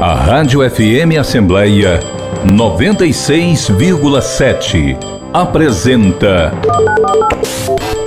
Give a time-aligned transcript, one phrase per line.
[0.00, 2.00] A Rádio FM Assembleia
[2.44, 4.96] 96,7
[5.32, 6.52] apresenta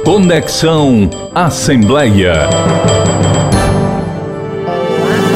[0.03, 2.49] Conexão Assembleia.
[5.01, 5.29] Olá,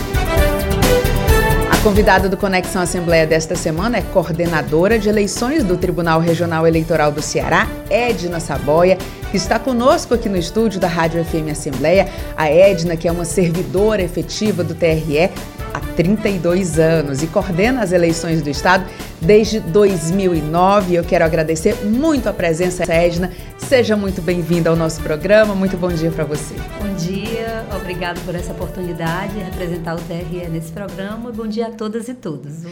[1.71, 7.09] A convidada do Conexão Assembleia desta semana é coordenadora de eleições do Tribunal Regional Eleitoral
[7.09, 8.97] do Ceará, Edna Saboia,
[9.31, 12.09] que está conosco aqui no estúdio da Rádio FM Assembleia.
[12.35, 15.29] A Edna, que é uma servidora efetiva do TRE
[15.73, 18.85] há 32 anos e coordena as eleições do Estado
[19.21, 20.95] desde 2009.
[20.95, 23.31] Eu quero agradecer muito a presença Edna.
[23.57, 25.53] Seja muito bem-vinda ao nosso programa.
[25.55, 26.55] Muito bom dia para você.
[26.79, 31.31] Bom dia, obrigado por essa oportunidade de representar o TRE nesse programa.
[31.31, 32.63] Bom dia a todas e todos.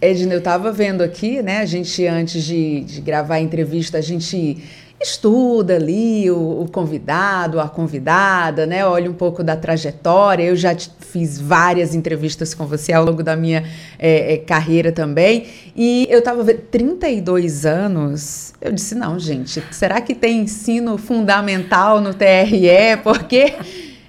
[0.00, 1.58] Edna, eu estava vendo aqui, né?
[1.58, 4.62] A gente, antes de, de gravar a entrevista, a gente
[5.00, 8.86] estuda ali o, o, convidado, a convidada, né?
[8.86, 10.44] Olha um pouco da trajetória.
[10.44, 13.64] Eu já fiz várias entrevistas com você ao longo da minha
[13.98, 15.46] é, é, carreira também.
[15.76, 18.54] E eu estava vendo 32 anos.
[18.60, 22.96] Eu disse, não, gente, será que tem ensino fundamental no TRE?
[23.02, 23.54] Porque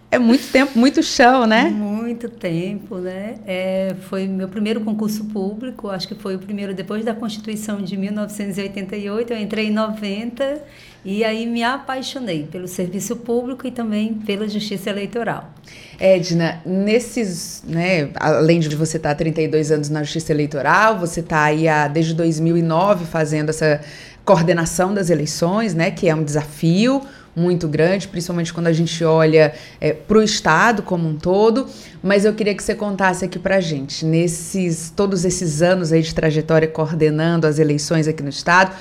[0.10, 1.70] é muito tempo, muito chão, né?
[1.70, 1.95] Muito
[2.30, 3.36] tempo, né?
[3.48, 7.98] É, foi meu primeiro concurso público, acho que foi o primeiro depois da Constituição de
[7.98, 9.34] 1988.
[9.34, 10.62] Eu entrei em 90
[11.04, 15.52] e aí me apaixonei pelo serviço público e também pela justiça eleitoral.
[16.00, 21.44] Edna, nesses, né, além de você estar há 32 anos na justiça eleitoral, você está
[21.44, 23.82] aí há, desde 2009 fazendo essa
[24.26, 27.02] coordenação das eleições, né, que é um desafio
[27.36, 31.68] muito grande, principalmente quando a gente olha é, para o Estado como um todo.
[32.02, 36.02] Mas eu queria que você contasse aqui para a gente, nesses todos esses anos aí
[36.02, 38.74] de trajetória coordenando as eleições aqui no Estado,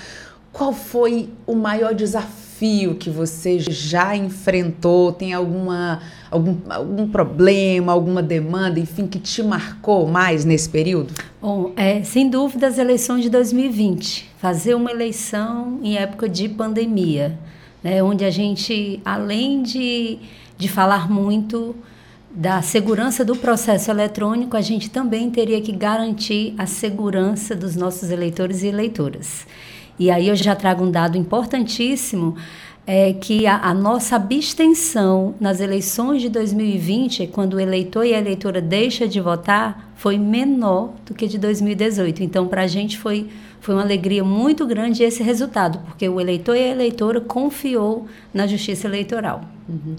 [0.52, 5.12] qual foi o maior desafio que você já enfrentou?
[5.12, 6.00] Tem alguma,
[6.30, 11.12] algum, algum problema, alguma demanda, enfim, que te marcou mais nesse período?
[11.42, 14.30] Bom, é, sem dúvida as eleições de 2020.
[14.38, 17.36] Fazer uma eleição em época de pandemia
[17.84, 20.18] né, onde a gente, além de,
[20.56, 21.76] de falar muito
[22.34, 28.10] da segurança do processo eletrônico, a gente também teria que garantir a segurança dos nossos
[28.10, 29.46] eleitores e eleitoras.
[29.98, 32.34] E aí eu já trago um dado importantíssimo,
[32.86, 38.18] é que a, a, nossa abstenção nas eleições de 2020, quando o eleitor e a
[38.18, 42.22] eleitora deixa de votar, foi menor do que de 2018.
[42.22, 43.30] Então, para a gente foi
[43.64, 48.46] foi uma alegria muito grande esse resultado, porque o eleitor e a eleitora confiou na
[48.46, 49.40] justiça eleitoral.
[49.66, 49.96] Uhum.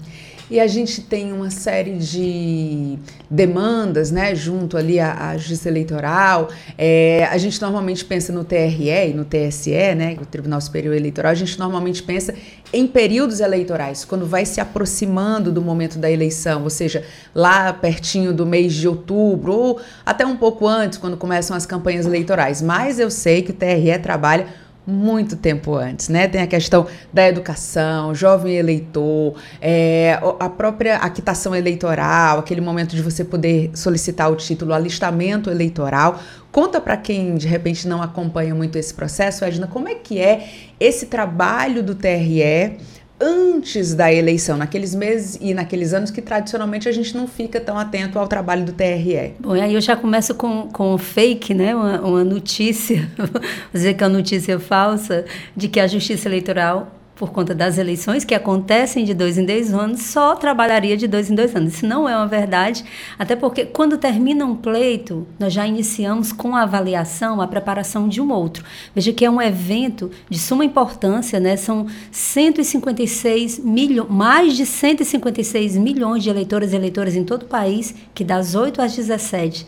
[0.48, 2.96] E a gente tem uma série de
[3.28, 6.48] demandas, né, junto ali à, à justiça eleitoral.
[6.78, 11.32] É, a gente normalmente pensa no TRE e no TSE, né, o Tribunal Superior Eleitoral.
[11.32, 12.32] A gente normalmente pensa
[12.72, 17.02] em períodos eleitorais, quando vai se aproximando do momento da eleição, ou seja,
[17.34, 22.06] lá pertinho do mês de outubro ou até um pouco antes, quando começam as campanhas
[22.06, 22.62] eleitorais.
[22.62, 24.46] Mas eu sei que o TRE trabalha
[24.86, 26.28] muito tempo antes, né?
[26.28, 33.02] Tem a questão da educação, jovem eleitor, é, a própria aquitação eleitoral, aquele momento de
[33.02, 36.20] você poder solicitar o título, alistamento eleitoral.
[36.52, 40.48] Conta para quem de repente não acompanha muito esse processo, Edna, como é que é
[40.78, 42.78] esse trabalho do TRE
[43.20, 47.78] antes da eleição, naqueles meses e naqueles anos que tradicionalmente a gente não fica tão
[47.78, 49.34] atento ao trabalho do TRE.
[49.38, 51.74] Bom, aí eu já começo com, com fake, né?
[51.74, 53.40] Uma, uma notícia, vou
[53.72, 55.24] dizer que é uma notícia falsa,
[55.56, 59.72] de que a Justiça Eleitoral por conta das eleições que acontecem de dois em dois
[59.72, 61.74] anos, só trabalharia de dois em dois anos.
[61.74, 62.84] Isso não é uma verdade,
[63.18, 68.20] até porque quando termina um pleito, nós já iniciamos com a avaliação, a preparação de
[68.20, 68.64] um outro.
[68.94, 71.56] Veja que é um evento de suma importância, né?
[71.56, 77.94] São 156 milhões, mais de 156 milhões de eleitores e eleitoras em todo o país,
[78.14, 79.66] que das 8 às 17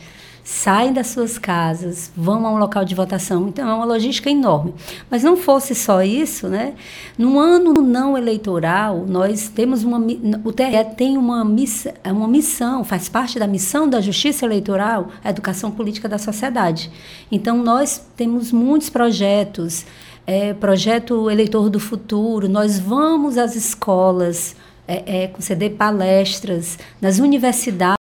[0.49, 3.49] saem das suas casas, vão a um local de votação.
[3.49, 4.73] Então é uma logística enorme.
[5.11, 6.73] Mas não fosse só isso, né?
[7.19, 9.99] No ano não eleitoral, nós temos uma
[10.43, 15.09] o TRE tem uma missão, é uma missão, faz parte da missão da Justiça Eleitoral,
[15.23, 16.91] a educação política da sociedade.
[17.31, 19.85] Então nós temos muitos projetos,
[20.27, 24.57] é, projeto Eleitor do Futuro, nós vamos às escolas,
[24.87, 27.98] é, é, conceder palestras nas universidades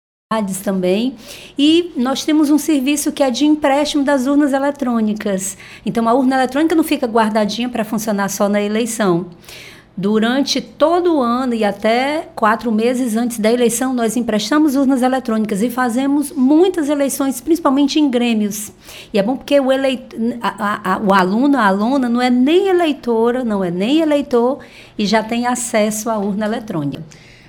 [0.62, 1.15] também.
[1.57, 5.57] E nós temos um serviço que é de empréstimo das urnas eletrônicas.
[5.85, 9.27] Então a urna eletrônica não fica guardadinha para funcionar só na eleição.
[9.95, 15.63] Durante todo o ano e até quatro meses antes da eleição, nós emprestamos urnas eletrônicas
[15.63, 18.74] e fazemos muitas eleições, principalmente em grêmios.
[19.13, 22.68] E é bom porque o, eleit a, a, o aluno, a aluna, não é nem
[22.68, 24.59] eleitora, não é nem eleitor
[25.00, 27.01] e já tem acesso à urna eletrônica.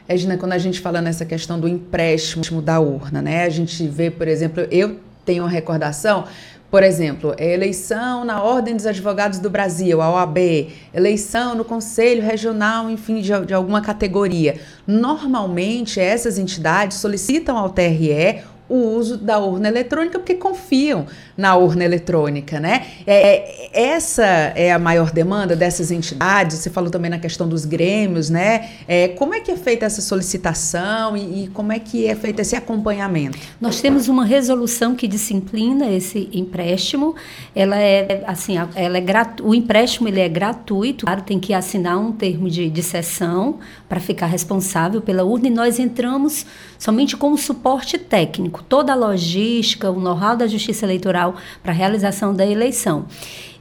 [0.08, 3.44] Regina, quando a gente fala nessa questão do empréstimo da urna, né?
[3.44, 6.24] A gente vê, por exemplo, eu tenho uma recordação,
[6.70, 12.88] por exemplo, eleição na Ordem dos Advogados do Brasil, a OAB, eleição no Conselho Regional,
[12.88, 14.58] enfim, de, de alguma categoria.
[14.86, 21.06] Normalmente, essas entidades solicitam ao TRE o uso da urna eletrônica porque confiam
[21.36, 22.86] na urna eletrônica, né?
[23.06, 26.58] É, é, essa é a maior demanda dessas entidades.
[26.58, 28.70] Você falou também na questão dos grêmios, né?
[28.86, 32.40] É, como é que é feita essa solicitação e, e, como é que é feito
[32.40, 33.38] esse acompanhamento?
[33.60, 37.14] Nós temos uma resolução que disciplina esse empréstimo.
[37.54, 39.02] Ela é assim, ela é
[39.42, 41.06] o empréstimo ele é gratuito.
[41.06, 45.50] Claro, tem que assinar um termo de, de cessão para ficar responsável pela urna e
[45.50, 46.44] nós entramos
[46.78, 51.74] somente com o suporte técnico, toda a logística, o know-how da Justiça Eleitoral para a
[51.74, 53.06] realização da eleição.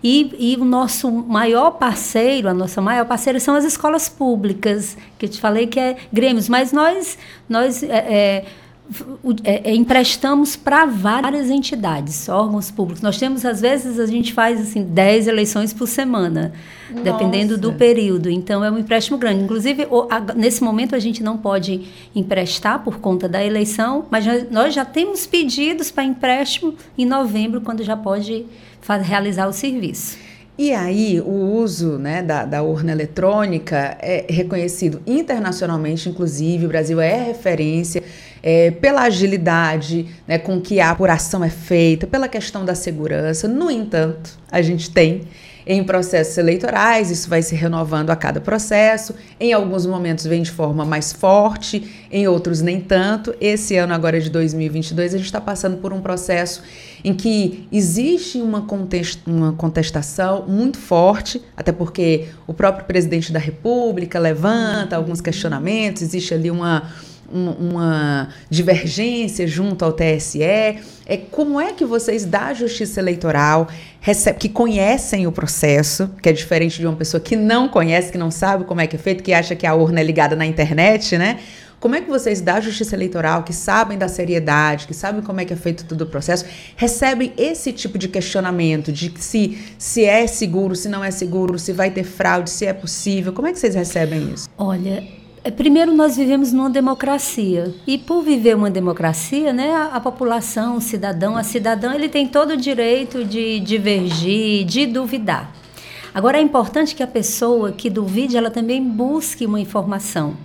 [0.03, 5.25] E, e, o nosso maior parceiro, a nossa maior parceira são as escolas públicas, que
[5.25, 7.17] eu te falei que é grêmios, mas nós,
[7.49, 8.45] nós é, é,
[9.43, 13.01] é, é emprestamos para várias entidades, órgãos públicos.
[13.01, 16.53] Nós temos, às vezes, a gente faz assim 10 eleições por semana,
[16.89, 17.03] Nossa.
[17.03, 18.29] dependendo do período.
[18.29, 19.43] Então, é um empréstimo grande.
[19.43, 19.87] Inclusive,
[20.35, 25.25] nesse momento, a gente não pode emprestar por conta da eleição, mas nós já temos
[25.25, 28.45] pedidos para empréstimo em novembro, quando já pode
[29.03, 30.26] realizar o serviço.
[30.57, 36.99] E aí, o uso né, da, da, urna eletrônica é reconhecido internacionalmente, inclusive, o Brasil
[36.99, 38.01] é referência
[38.41, 43.47] é, pela agilidade né, com que a apuração é feita, pela questão da segurança.
[43.47, 45.27] No entanto, a gente tem
[45.69, 49.13] em processos eleitorais, isso vai se renovando a cada processo.
[49.37, 53.35] Em alguns momentos vem de forma mais forte, em outros nem tanto.
[53.41, 56.63] Esse ano, agora de 2022, a gente está passando por um processo
[57.03, 63.39] em que existe uma, contest uma contestação muito forte, até porque o próprio presidente da
[63.39, 66.89] República levanta alguns questionamentos, existe ali uma
[67.29, 70.41] uma divergência junto ao TSE.
[70.41, 73.67] É como é que vocês da Justiça Eleitoral
[73.99, 78.17] recebe, que conhecem o processo, que é diferente de uma pessoa que não conhece, que
[78.17, 80.45] não sabe como é que é feito, que acha que a urna é ligada na
[80.45, 81.39] internet, né?
[81.79, 85.45] Como é que vocês da Justiça Eleitoral, que sabem da seriedade, que sabem como é
[85.45, 86.43] que é feito todo o processo,
[86.75, 91.71] recebem esse tipo de questionamento de se, se é seguro, se não é seguro, se
[91.73, 93.31] vai ter fraude, se é possível?
[93.31, 94.49] Como é que vocês recebem isso?
[94.57, 95.03] Olha,
[95.51, 97.73] primeiro, nós vivemos numa democracia.
[97.85, 102.27] E por viver uma democracia, né, a, a, população, o cidadão, a cidadã, ele tem
[102.27, 105.51] todo o direito de divergir, de duvidar.
[106.13, 110.35] Agora, é importante que a pessoa que duvide, ela também busque uma informação.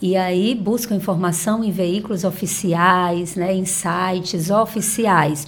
[0.00, 5.46] E aí, busca informação em veículos oficiais, né, em sites oficiais.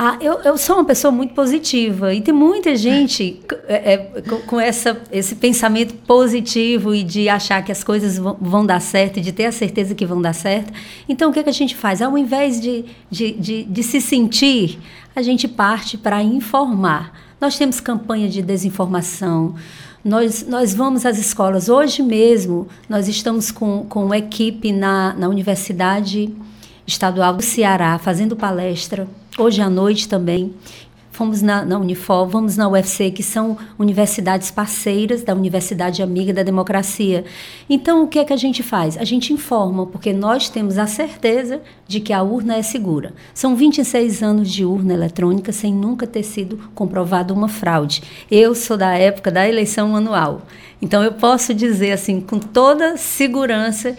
[0.00, 4.36] Ah, eu, eu sou uma pessoa muito positiva e tem muita gente é, é, com,
[4.42, 9.20] com, essa, esse pensamento positivo e de achar que as coisas vão, vão, dar certo
[9.20, 10.72] de ter a certeza que vão dar certo.
[11.08, 12.00] Então, o que, é que a gente faz?
[12.00, 14.78] Ao invés de, de, de, de se sentir,
[15.16, 17.12] a gente parte para informar.
[17.40, 19.56] Nós temos campanha de desinformação,
[20.04, 21.68] nós, nós vamos às escolas.
[21.68, 26.32] Hoje mesmo, nós estamos com, com equipe na, na Universidade
[26.86, 29.08] Estadual do Ceará fazendo palestra
[29.38, 30.52] hoje à noite também.
[31.12, 36.44] Fomos na, na Unifor, vamos na UFC, que são universidades parceiras da Universidade Amiga da
[36.44, 37.24] Democracia.
[37.68, 38.96] Então, o que é que a gente faz?
[38.96, 43.14] A gente informa, porque nós temos a certeza de que a urna é segura.
[43.34, 48.02] São 26 anos de urna eletrônica sem nunca ter sido comprovada uma fraude.
[48.30, 50.42] Eu sou da época da eleição manual.
[50.80, 53.96] Então, eu posso dizer, assim, com toda segurança,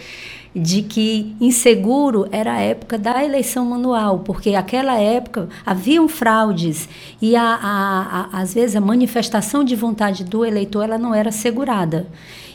[0.56, 6.90] de que inseguro era a época da eleição manual, porque aquela época haviam fraudes
[7.22, 11.30] e a, a, a, às vezes a manifestação de vontade do eleitor ela não era
[11.30, 12.08] assegurada.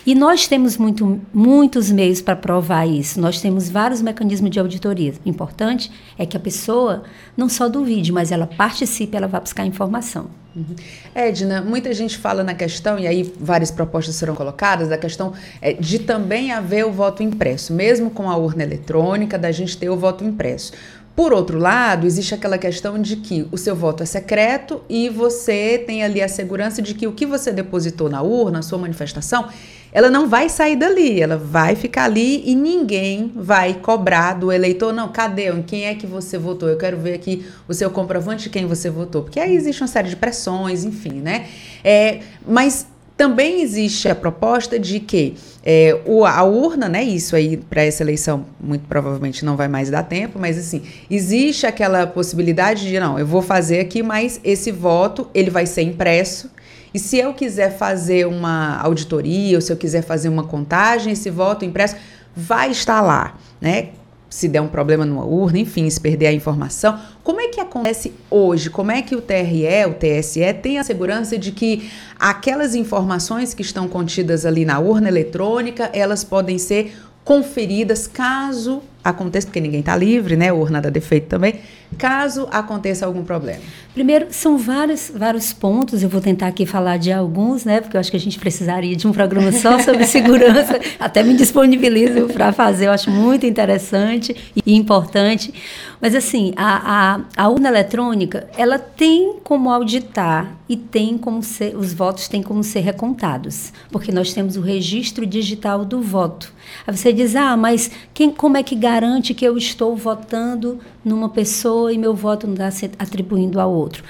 [0.07, 3.21] E nós temos muito, muitos meios para provar isso.
[3.21, 5.15] Nós temos vários mecanismos de auditoria.
[5.25, 7.05] O importante é que a pessoa
[7.37, 10.27] não só duvide, mas ela participe, ela vá buscar informação.
[10.55, 10.77] Uhum.
[11.15, 15.73] Edna, muita gente fala na questão, e aí várias propostas serão colocadas, da questão é,
[15.73, 19.97] de também haver o voto impresso, mesmo com a urna eletrônica, da gente ter o
[19.97, 20.73] voto impresso.
[21.17, 25.79] Por outro lado, existe aquela questão de que o seu voto é secreto e você
[25.87, 29.49] tem ali a segurança de que o que você depositou na urna, a sua manifestação,
[29.93, 34.93] ela não vai sair dali, ela vai ficar ali e ninguém vai cobrar do eleitor,
[34.93, 35.53] não, cadê?
[35.63, 36.69] Quem é que você votou?
[36.69, 39.23] Eu quero ver aqui o seu comprovante de quem você votou.
[39.23, 41.47] Porque aí existe uma série de pressões, enfim, né?
[41.85, 47.03] É, mas também existe a proposta de que é, o, a urna, né?
[47.03, 51.67] Isso aí para essa eleição muito provavelmente não vai mais dar tempo, mas assim existe
[51.67, 56.51] aquela possibilidade de não, eu vou fazer aqui, mas esse voto ele vai ser impresso
[56.93, 61.29] e se eu quiser fazer uma auditoria ou se eu quiser fazer uma contagem, esse
[61.29, 61.97] voto impresso
[62.37, 63.89] vai estar lá, né?
[64.29, 66.99] Se der um problema numa urna, enfim, se perder a informação.
[67.23, 68.69] Como é que acontece hoje?
[68.69, 73.63] Como é que o TRE, o TSE, tem a segurança de que aquelas informações que
[73.63, 79.95] estão contidas ali na urna eletrônica, elas podem ser conferidas caso aconteça, porque ninguém está
[79.95, 80.51] livre, né?
[80.51, 81.57] Urna dá defeito também,
[81.99, 83.61] caso aconteça algum problema.
[83.93, 87.81] Primeiro, são vários, vários pontos, eu vou tentar aqui falar de alguns, né?
[87.81, 91.35] Porque eu acho que a gente precisaria de um programa só sobre segurança, até me
[91.35, 94.35] disponibilizo para fazer, eu acho muito interessante
[94.65, 95.53] e importante.
[96.01, 101.77] Mas assim, a, a, a urna eletrônica, ela tem como auditar e tem como ser,
[101.77, 106.53] os votos têm como ser recontados, porque nós temos o registro digital do voto.
[106.87, 111.29] Aí você diz, ah, mas quem, como é que garante que eu estou votando numa
[111.29, 114.05] pessoa e meu voto não está se atribuindo a outro?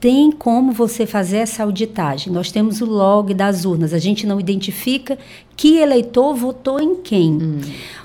[0.00, 2.32] Tem como você fazer essa auditagem.
[2.32, 5.18] Nós temos o log das urnas, a gente não identifica
[5.58, 7.32] que eleitor votou em quem.
[7.32, 7.60] Hum.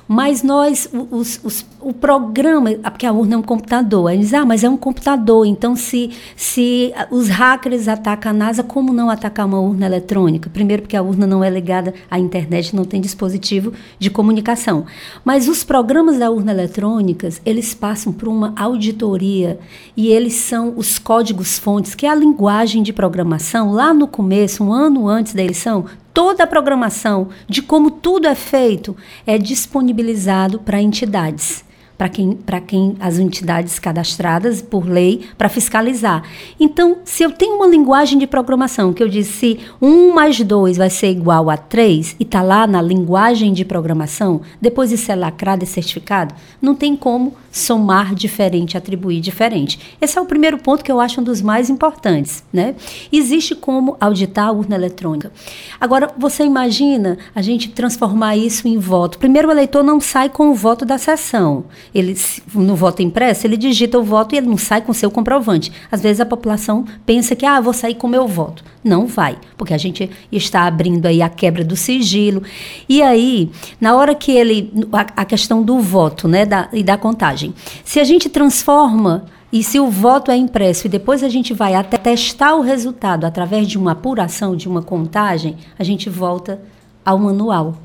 [0.07, 4.33] Mas nós, os, os, o programa, ah, porque a urna é um computador, aí diz,
[4.33, 9.09] ah, mas é um computador, então se, se os hackers atacam a NASA, como não
[9.09, 10.49] atacar uma urna eletrônica?
[10.49, 14.85] Primeiro porque a urna não é ligada à internet, não tem dispositivo de comunicação.
[15.23, 19.57] Mas os programas da urna eletrônicas, eles passam por uma auditoria
[19.95, 24.63] e eles são os códigos fontes, que é a linguagem de programação, lá no começo,
[24.65, 30.59] um ano antes da eleição, toda a programação de como tudo é feito é disponibilizado
[30.59, 31.65] para entidades
[32.03, 36.23] para quem, quem as entidades cadastradas por lei para fiscalizar.
[36.59, 40.89] Então, se eu tenho uma linguagem de programação que eu disse 1 mais 2 vai
[40.89, 45.63] ser igual a 3 e está lá na linguagem de programação, depois isso é lacrado
[45.63, 49.79] e certificado, não tem como somar diferente, atribuir diferente.
[50.01, 52.43] Esse é o primeiro ponto que eu acho um dos mais importantes.
[52.51, 52.75] Né?
[53.11, 55.31] Existe como auditar a urna eletrônica.
[55.79, 59.19] Agora, você imagina a gente transformar isso em voto.
[59.19, 61.65] Primeiro, o eleitor não sai com o voto da sessão.
[61.93, 62.17] Ele,
[62.53, 65.71] no voto impresso, ele digita o voto e ele não sai com seu comprovante.
[65.91, 68.63] Às vezes a população pensa que, ah, vou sair com meu voto.
[68.83, 72.43] Não vai, porque a gente está abrindo aí a quebra do sigilo.
[72.89, 74.71] E aí, na hora que ele.
[74.91, 77.53] A, a questão do voto, né, da, e da contagem.
[77.83, 81.75] Se a gente transforma e se o voto é impresso e depois a gente vai
[81.75, 86.59] até testar o resultado através de uma apuração, de uma contagem, a gente volta
[87.05, 87.75] ao manual.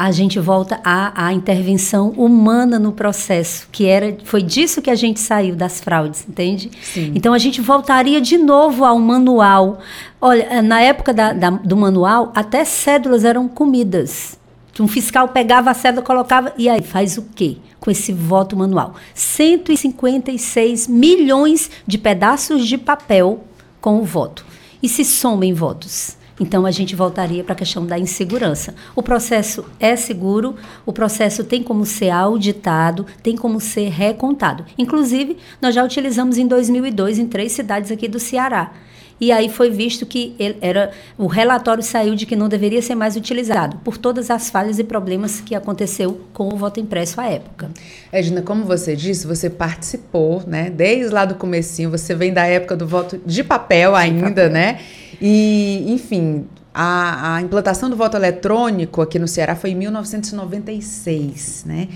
[0.00, 4.94] A gente volta à, à intervenção humana no processo, que era foi disso que a
[4.94, 6.70] gente saiu das fraudes, entende?
[6.80, 7.12] Sim.
[7.16, 9.80] Então a gente voltaria de novo ao manual.
[10.20, 14.38] Olha, na época da, da, do manual, até cédulas eram comidas.
[14.78, 17.56] Um fiscal pegava a cédula, colocava, e aí faz o quê?
[17.80, 18.94] com esse voto manual.
[19.14, 23.44] 156 milhões de pedaços de papel
[23.80, 24.44] com o voto.
[24.82, 26.17] E se somem votos?
[26.40, 28.74] Então a gente voltaria para a questão da insegurança.
[28.94, 34.64] O processo é seguro, o processo tem como ser auditado, tem como ser recontado.
[34.76, 38.72] Inclusive, nós já utilizamos em 2002 em três cidades aqui do Ceará
[39.20, 43.16] e aí foi visto que era o relatório saiu de que não deveria ser mais
[43.16, 47.70] utilizado por todas as falhas e problemas que aconteceu com o voto impresso à época.
[48.12, 50.70] Edna, como você disse, você participou, né?
[50.70, 54.50] Desde lá do comecinho, você vem da época do voto de papel ainda, de papel.
[54.50, 54.80] né?
[55.20, 61.88] E, enfim, a, a implantação do voto eletrônico aqui no Ceará foi em 1996, né?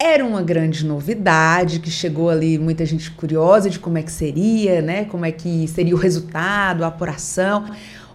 [0.00, 4.80] Era uma grande novidade que chegou ali muita gente curiosa de como é que seria,
[4.80, 5.04] né?
[5.04, 7.64] Como é que seria o resultado, a apuração.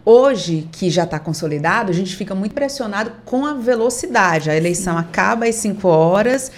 [0.05, 4.49] Hoje, que já está consolidado, a gente fica muito impressionado com a velocidade.
[4.49, 4.99] A eleição Sim.
[4.99, 6.51] acaba às 5 horas.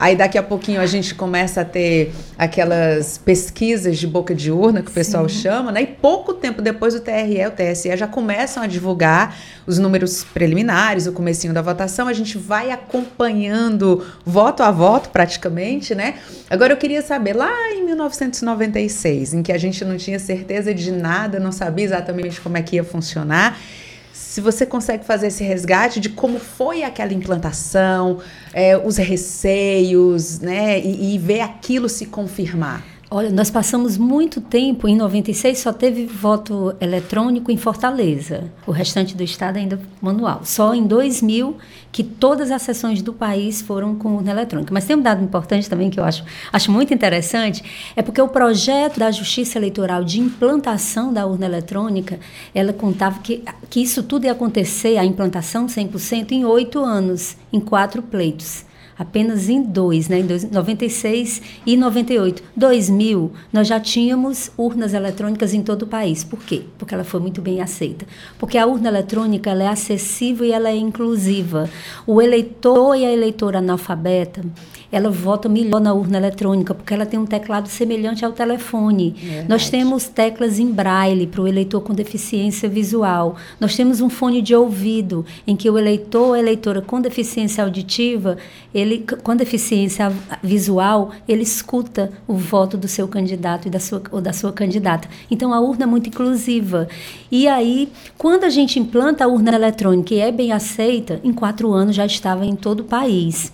[0.00, 4.80] Aí daqui a pouquinho a gente começa a ter aquelas pesquisas de boca de urna
[4.80, 5.42] que o pessoal Sim.
[5.42, 5.82] chama, né?
[5.82, 11.06] E pouco tempo depois o TRE o TSE já começam a divulgar os números preliminares,
[11.06, 16.14] o comecinho da votação, a gente vai acompanhando voto a voto praticamente, né?
[16.48, 20.90] Agora eu queria saber, lá em 1996, em que a gente não tinha certeza de
[20.90, 23.58] nada, não sabia exatamente como é que ia funcionar,
[24.30, 28.20] se você consegue fazer esse resgate de como foi aquela implantação,
[28.52, 32.84] é, os receios, né, e, e ver aquilo se confirmar.
[33.12, 39.16] Olha, nós passamos muito tempo, em 96 só teve voto eletrônico em Fortaleza, o restante
[39.16, 40.42] do estado ainda manual.
[40.44, 41.56] Só em 2000
[41.90, 44.72] que todas as sessões do país foram com urna eletrônica.
[44.72, 47.64] Mas tem um dado importante também que eu acho, acho muito interessante,
[47.96, 52.20] é porque o projeto da Justiça Eleitoral de implantação da urna eletrônica,
[52.54, 57.58] ela contava que, que isso tudo ia acontecer, a implantação 100%, em oito anos, em
[57.58, 58.69] quatro pleitos
[59.00, 62.42] apenas em dois, né, em 96 e 98.
[62.54, 66.22] 2000, nós já tínhamos urnas eletrônicas em todo o país.
[66.22, 66.64] Por quê?
[66.76, 68.04] Porque ela foi muito bem aceita.
[68.38, 71.70] Porque a urna eletrônica ela é acessível e ela é inclusiva.
[72.06, 74.42] O eleitor e a eleitora analfabeta,
[74.92, 79.10] ela vota melhor na urna eletrônica, porque ela tem um teclado semelhante ao telefone.
[79.10, 79.48] Verdade.
[79.48, 83.36] Nós temos teclas em braille para o eleitor com deficiência visual.
[83.58, 88.36] Nós temos um fone de ouvido, em que o eleitor ou eleitora com deficiência auditiva,
[88.74, 94.20] ele com deficiência visual, ele escuta o voto do seu candidato e da sua, ou
[94.20, 95.08] da sua candidata.
[95.30, 96.88] Então, a urna é muito inclusiva.
[97.30, 101.72] E aí, quando a gente implanta a urna eletrônica e é bem aceita, em quatro
[101.72, 103.52] anos já estava em todo o país.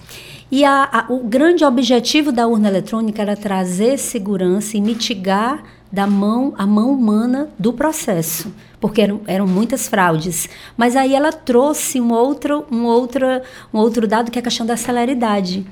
[0.50, 6.06] E a, a, o grande objetivo da urna eletrônica era trazer segurança e mitigar da
[6.06, 8.52] mão a mão humana do processo,
[8.86, 10.48] porque eram, eram muitas fraudes.
[10.76, 13.26] Mas aí ela trouxe um outro, um, outro,
[13.74, 15.66] um outro dado que é a questão da celeridade.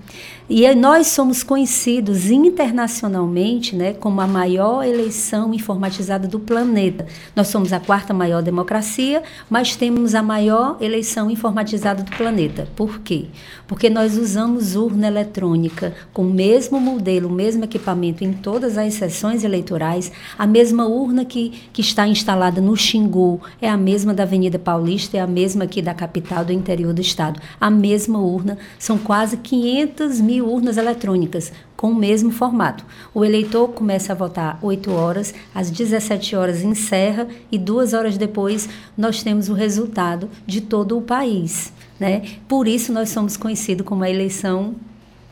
[0.50, 7.06] E nós somos conhecidos internacionalmente né, como a maior eleição informatizada do planeta.
[7.34, 12.68] Nós somos a quarta maior democracia, mas temos a maior eleição informatizada do planeta.
[12.76, 13.26] Por quê?
[13.66, 18.92] Porque nós usamos urna eletrônica com o mesmo modelo, o mesmo equipamento em todas as
[18.92, 20.12] sessões eleitorais.
[20.36, 25.16] A mesma urna que, que está instalada no Xingu é a mesma da Avenida Paulista,
[25.16, 27.40] é a mesma aqui da capital do interior do estado.
[27.60, 28.56] A mesma urna.
[28.78, 32.84] São quase 500 mil urnas eletrônicas com o mesmo formato.
[33.12, 38.68] O eleitor começa a votar 8 horas, às 17 horas encerra e duas horas depois
[38.96, 41.72] nós temos o resultado de todo o país.
[42.00, 42.22] Né?
[42.48, 44.74] Por isso nós somos conhecidos como a eleição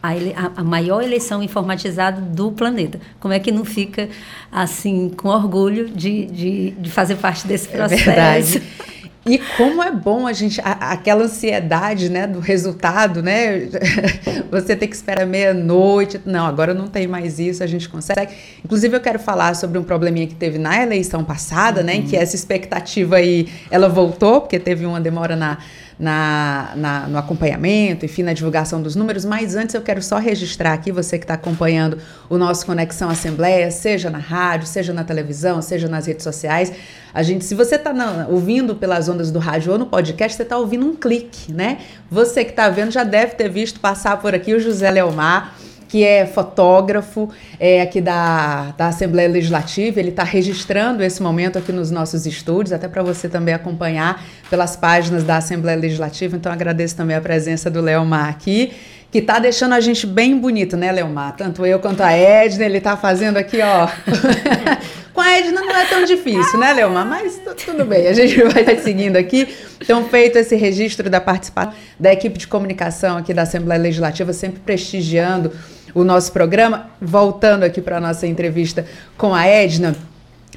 [0.02, 2.98] a, ele, a, a, maior eleição informatizada do planeta.
[3.20, 4.08] Como é que não fica
[4.50, 8.02] assim com orgulho de, de, de fazer parte desse processo?
[8.02, 8.62] É verdade.
[9.24, 13.68] E como é bom a gente, a, aquela ansiedade, né, do resultado, né?
[14.50, 16.20] Você tem que esperar meia-noite.
[16.26, 18.34] Não, agora não tem mais isso, a gente consegue.
[18.64, 21.86] Inclusive, eu quero falar sobre um probleminha que teve na eleição passada, uhum.
[21.86, 21.94] né?
[21.96, 25.58] Em que essa expectativa aí, ela voltou, porque teve uma demora na,
[26.02, 30.72] na, na, no acompanhamento, enfim, na divulgação dos números, mas antes eu quero só registrar
[30.72, 31.96] aqui, você que está acompanhando
[32.28, 36.72] o nosso Conexão Assembleia, seja na rádio, seja na televisão, seja nas redes sociais.
[37.14, 37.94] A gente, se você está
[38.28, 41.78] ouvindo pelas ondas do rádio ou no podcast, você está ouvindo um clique, né?
[42.10, 45.54] Você que está vendo já deve ter visto passar por aqui o José Leomar
[45.92, 47.28] que é fotógrafo
[47.60, 50.00] é, aqui da, da Assembleia Legislativa.
[50.00, 54.74] Ele está registrando esse momento aqui nos nossos estúdios, até para você também acompanhar pelas
[54.74, 56.34] páginas da Assembleia Legislativa.
[56.34, 58.72] Então, agradeço também a presença do Leomar aqui
[59.10, 61.36] que tá deixando a gente bem bonito, né, Leomar?
[61.36, 63.86] Tanto eu quanto a Edna, ele tá fazendo aqui, ó.
[65.12, 67.06] Com a Edna não é tão difícil, né, Leomar?
[67.06, 69.46] Mas tudo bem, a gente vai seguindo aqui.
[69.80, 74.60] Então, feito esse registro da participação da equipe de comunicação aqui da Assembleia Legislativa, sempre
[74.60, 75.52] prestigiando
[75.94, 76.90] o nosso programa.
[77.00, 78.86] Voltando aqui para a nossa entrevista
[79.18, 79.94] com a Edna.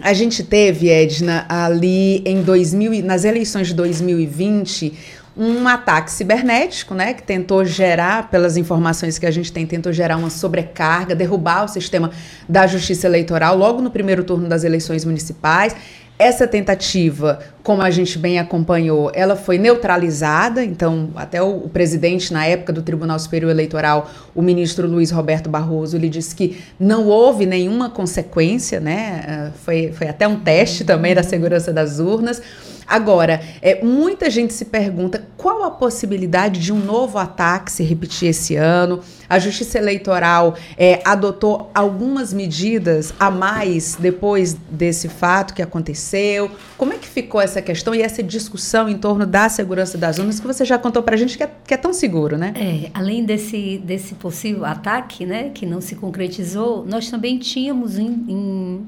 [0.02, 4.94] A gente teve, Edna, ali em 2000, nas eleições de 2020,
[5.38, 10.16] um ataque cibernético, né, que tentou gerar, pelas informações que a gente tem, tentou gerar
[10.16, 12.12] uma sobrecarga, derrubar o sistema
[12.48, 15.76] da justiça eleitoral logo no primeiro turno das eleições municipais.
[16.18, 22.32] Essa tentativa, como a gente bem acompanhou, ela foi neutralizada, então até o, o, presidente
[22.32, 27.08] na época do Tribunal Superior Eleitoral, o ministro Luiz Roberto Barroso, ele disse que não
[27.08, 29.26] houve nenhuma consequência, né?
[29.28, 32.42] Ah, foi, foi até um teste também da segurança das urnas.
[32.88, 38.30] Agora, é, muita gente se pergunta qual a possibilidade de um novo ataque se repetir
[38.30, 39.02] esse ano.
[39.28, 46.52] A Justiça Eleitoral é, adotou algumas medidas a mais depois desse fato que aconteceu.
[46.78, 50.40] Como é que ficou essa questão e essa discussão em torno da segurança das urnas
[50.40, 52.54] que você já contou para a gente que é, que é, tão seguro, né?
[52.56, 58.08] É, além desse, desse possível ataque, né, que não se concretizou, nós também tínhamos em,
[58.28, 58.88] em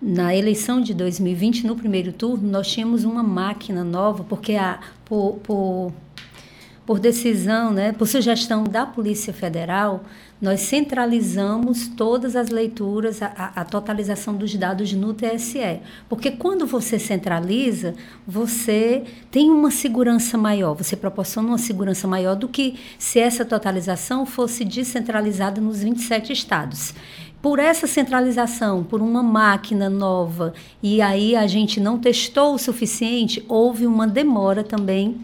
[0.00, 5.38] na eleição de 2020, no primeiro turno, nós tínhamos uma máquina nova, porque a, por,
[5.42, 5.92] por,
[6.84, 10.04] por decisão, né, por sugestão da Polícia Federal,
[10.40, 15.80] nós centralizamos todas as leituras, a, a, totalização dos dados no TSE.
[16.10, 17.94] Porque quando você centraliza,
[18.26, 24.26] você tem uma segurança maior, você proporciona uma segurança maior do que se essa totalização
[24.26, 26.92] fosse descentralizada nos 27 estados
[27.46, 33.44] por essa centralização, por uma máquina nova, e aí a gente não testou o suficiente,
[33.48, 35.16] houve uma demora também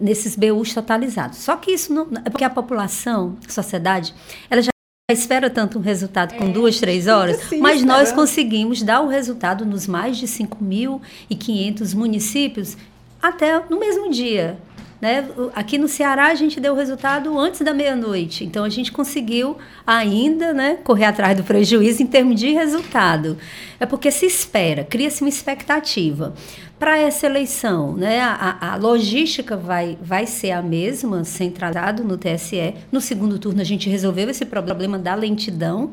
[0.00, 1.36] nesses BUs totalizados.
[1.40, 4.14] Só que isso não é porque a população, a sociedade,
[4.48, 4.70] ela já
[5.12, 9.08] espera tanto um resultado com é, duas, três horas, sim, mas nós conseguimos dar o
[9.08, 12.74] resultado nos mais de 5.500 municípios
[13.20, 14.58] até no mesmo dia.
[15.00, 15.28] Né?
[15.54, 19.56] Aqui no Ceará a gente deu o resultado antes da meia-noite, então a gente conseguiu
[19.86, 23.36] ainda né, correr atrás do prejuízo em termos de resultado.
[23.78, 26.32] É porque se espera, cria-se uma expectativa.
[26.78, 32.74] Para essa eleição, né, a, a, logística vai, vai ser a mesma, centralizado no TSE.
[32.90, 35.92] No segundo turno a gente resolveu esse problema da lentidão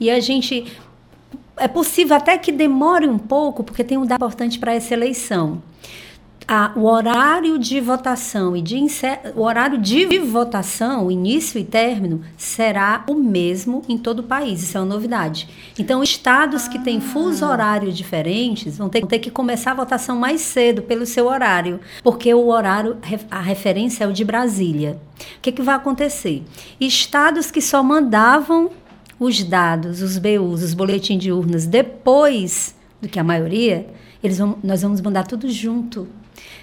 [0.00, 0.66] e a gente
[1.58, 5.62] é possível até que demore um pouco, porque tem um dado importante para essa eleição
[6.48, 8.76] a, o horário de votação e de
[9.34, 14.62] o horário de votação, início e término, será o mesmo em todo o país.
[14.62, 15.48] Isso é uma novidade.
[15.78, 16.68] Então, estados ah.
[16.68, 20.82] que têm fuso horário diferentes vão ter, vão ter, que começar a votação mais cedo
[20.82, 22.96] pelo seu horário, porque o horário,
[23.30, 25.00] a referência é o de Brasília.
[25.38, 26.44] O que, que vai acontecer?
[26.78, 28.70] Estados que só mandavam
[29.18, 33.88] os dados, os BUs, os boletins de urnas depois do que a maioria,
[34.22, 36.06] eles vão, nós vamos mandar tudo junto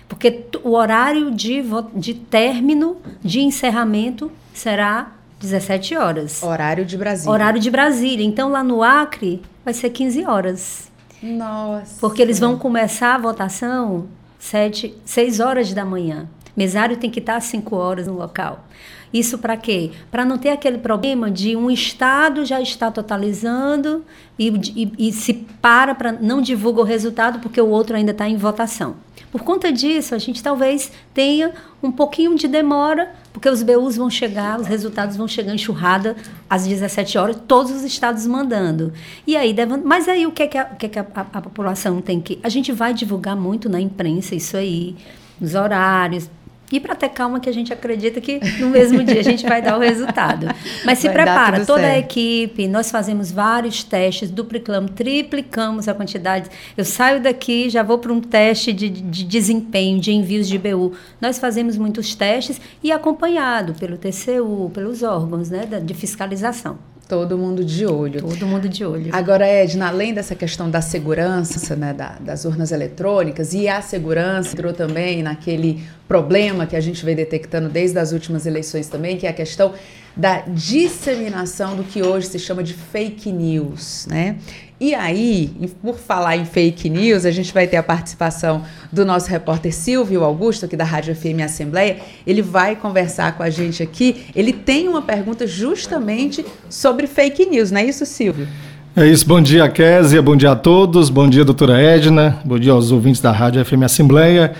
[0.07, 1.63] porque o horário de,
[1.95, 6.41] de término, de encerramento, será 17 horas.
[6.43, 7.31] Horário de Brasília.
[7.31, 8.25] Horário de Brasília.
[8.25, 10.91] Então, lá no Acre, vai ser 15 horas.
[11.21, 11.97] Nossa.
[11.99, 14.07] Porque eles vão começar a votação
[14.39, 16.27] 7, 6 horas da manhã.
[16.55, 18.65] Mesário tem que estar às 5 horas no local.
[19.13, 19.91] Isso para quê?
[20.09, 24.03] Para não ter aquele problema de um estado já está totalizando
[24.39, 28.27] e, e, e se para para não divulga o resultado porque o outro ainda está
[28.27, 28.95] em votação.
[29.33, 34.07] Por conta disso, a gente talvez tenha um pouquinho de demora, porque os BUs vão
[34.07, 36.15] chegar, os resultados vão chegar enxurrada
[36.47, 38.93] às 17 horas, todos os estados mandando.
[39.25, 41.21] E aí, deve, mas aí o que é que, a, que, é que a, a,
[41.21, 42.37] a população tem que.
[42.43, 44.95] A gente vai divulgar muito na imprensa isso aí,
[45.41, 46.29] nos horários,
[46.71, 49.61] e para ter calma que a gente acredita que no mesmo dia a gente vai
[49.61, 50.47] dar o resultado.
[50.83, 51.95] Mas se vai prepara, toda certo.
[51.95, 56.49] a equipe, nós fazemos vários testes, duplicamos, triplicamos a quantidade.
[56.75, 60.93] Eu saio daqui, já vou para um teste de, de desempenho, de envios de BU.
[61.21, 66.92] Nós fazemos muitos testes e acompanhado pelo TCU, pelos órgãos né, de fiscalização.
[67.13, 68.21] Todo mundo de olho.
[68.21, 69.09] Todo mundo de olho.
[69.13, 74.53] Agora, Edna, além dessa questão da segurança, né, da, das urnas eletrônicas, e a segurança
[74.53, 79.27] entrou também naquele problema que a gente vem detectando desde as últimas eleições também, que
[79.27, 79.73] é a questão
[80.15, 84.37] da disseminação do que hoje se chama de fake news, né?
[84.83, 85.49] E aí,
[85.81, 90.25] por falar em fake news, a gente vai ter a participação do nosso repórter Silvio
[90.25, 91.99] Augusto, aqui da Rádio FM Assembleia.
[92.27, 94.25] Ele vai conversar com a gente aqui.
[94.35, 98.45] Ele tem uma pergunta justamente sobre fake news, não é isso, Silvio?
[98.93, 102.73] É isso, bom dia, Késia, bom dia a todos, bom dia, doutora Edna, bom dia
[102.73, 104.51] aos ouvintes da Rádio FM Assembleia.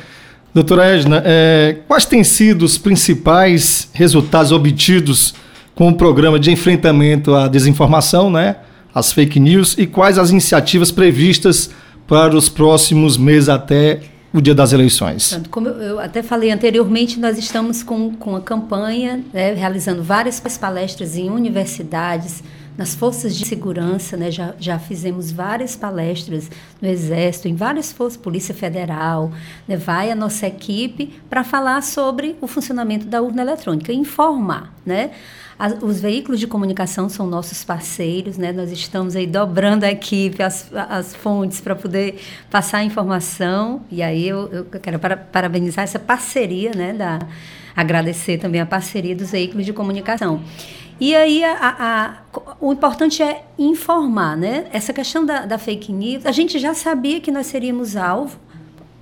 [0.53, 5.35] Doutora Edna, é, quais têm sido os principais resultados obtidos
[5.75, 8.55] com o programa de enfrentamento à desinformação, né?
[8.93, 11.69] As fake news e quais as iniciativas previstas
[12.07, 14.01] para os próximos meses até
[14.33, 15.39] o dia das eleições.
[15.51, 21.15] Como eu até falei anteriormente, nós estamos com, com a campanha, né, realizando várias palestras
[21.15, 22.43] em universidades,
[22.75, 26.49] nas forças de segurança, né, já, já fizemos várias palestras
[26.81, 29.31] no Exército, em várias forças, Polícia Federal,
[29.67, 35.11] né, vai a nossa equipe para falar sobre o funcionamento da urna eletrônica, informar, né?
[35.57, 38.51] As, os veículos de comunicação são nossos parceiros, né?
[38.51, 43.81] Nós estamos aí dobrando a equipe, as, as fontes para poder passar a informação.
[43.91, 46.93] E aí eu, eu quero para, parabenizar essa parceria, né?
[46.93, 47.19] Da,
[47.75, 50.41] agradecer também a parceria dos veículos de comunicação.
[50.99, 52.17] E aí a, a,
[52.61, 54.67] o importante é informar, né?
[54.71, 58.39] Essa questão da, da fake news, a gente já sabia que nós seríamos alvo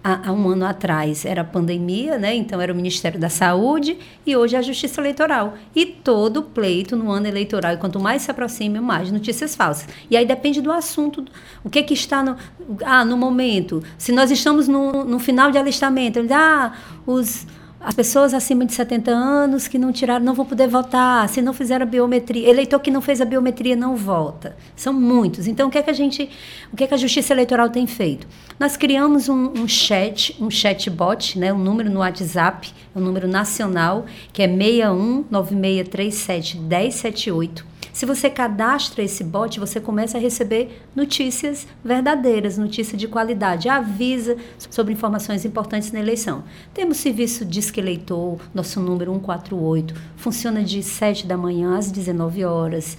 [0.03, 2.35] há, há um ano atrás era a pandemia, né?
[2.35, 5.55] então era o Ministério da Saúde, e hoje é a Justiça Eleitoral.
[5.75, 9.87] E todo pleito no ano eleitoral, e quanto mais se aproxima, mais notícias falsas.
[10.09, 11.25] E aí depende do assunto,
[11.63, 12.35] o que, que está no,
[12.83, 13.83] ah, no momento.
[13.97, 16.73] Se nós estamos no, no final de alistamento, ah,
[17.05, 17.45] os
[17.83, 21.51] as pessoas acima de 70 anos que não tiraram não vão poder votar, se não
[21.51, 22.47] fizeram a biometria.
[22.47, 24.55] Eleitor que não fez a biometria não vota.
[24.75, 25.47] São muitos.
[25.47, 26.29] Então, o que é que a gente,
[26.71, 28.27] o que é que a Justiça Eleitoral tem feito?
[28.59, 34.05] Nós criamos um, um chat, um chatbot, né, um número no WhatsApp, um número nacional,
[34.31, 37.70] que é 61 9637 1078
[38.01, 44.37] se você cadastra esse bot, você começa a receber notícias verdadeiras, notícias de qualidade, avisa
[44.71, 46.43] sobre informações importantes na eleição.
[46.73, 52.97] Temos serviço Disque Eleitor, nosso número 148, funciona de 7 da manhã às 19 horas.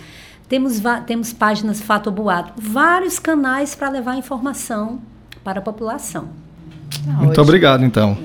[0.49, 5.01] Temos, temos páginas Fato ou Boato, vários canais para levar informação
[5.43, 6.29] para a população.
[7.19, 8.17] Muito obrigado, então.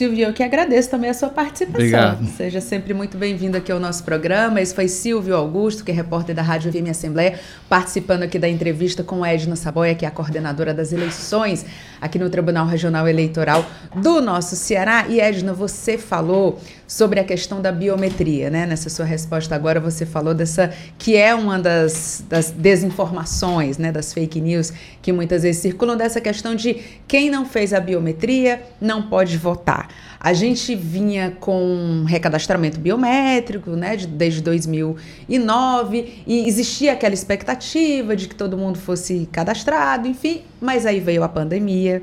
[0.00, 1.74] Silvio, eu que agradeço também a sua participação.
[1.74, 2.26] Obrigado.
[2.34, 4.58] Seja sempre muito bem-vindo aqui ao nosso programa.
[4.58, 9.04] Esse foi Silvio Augusto, que é repórter da Rádio FM Assembleia, participando aqui da entrevista
[9.04, 11.66] com Edna Saboia, que é a coordenadora das eleições
[12.00, 13.62] aqui no Tribunal Regional Eleitoral
[13.94, 15.04] do nosso Ceará.
[15.06, 18.64] E Edna, você falou sobre a questão da biometria, né?
[18.66, 23.92] Nessa sua resposta agora você falou dessa que é uma das, das desinformações, né?
[23.92, 26.74] Das fake news que muitas vezes circulam dessa questão de
[27.06, 29.89] quem não fez a biometria não pode votar.
[30.18, 38.28] A gente vinha com recadastramento biométrico, né, de, desde 2009, e existia aquela expectativa de
[38.28, 42.02] que todo mundo fosse cadastrado, enfim, mas aí veio a pandemia,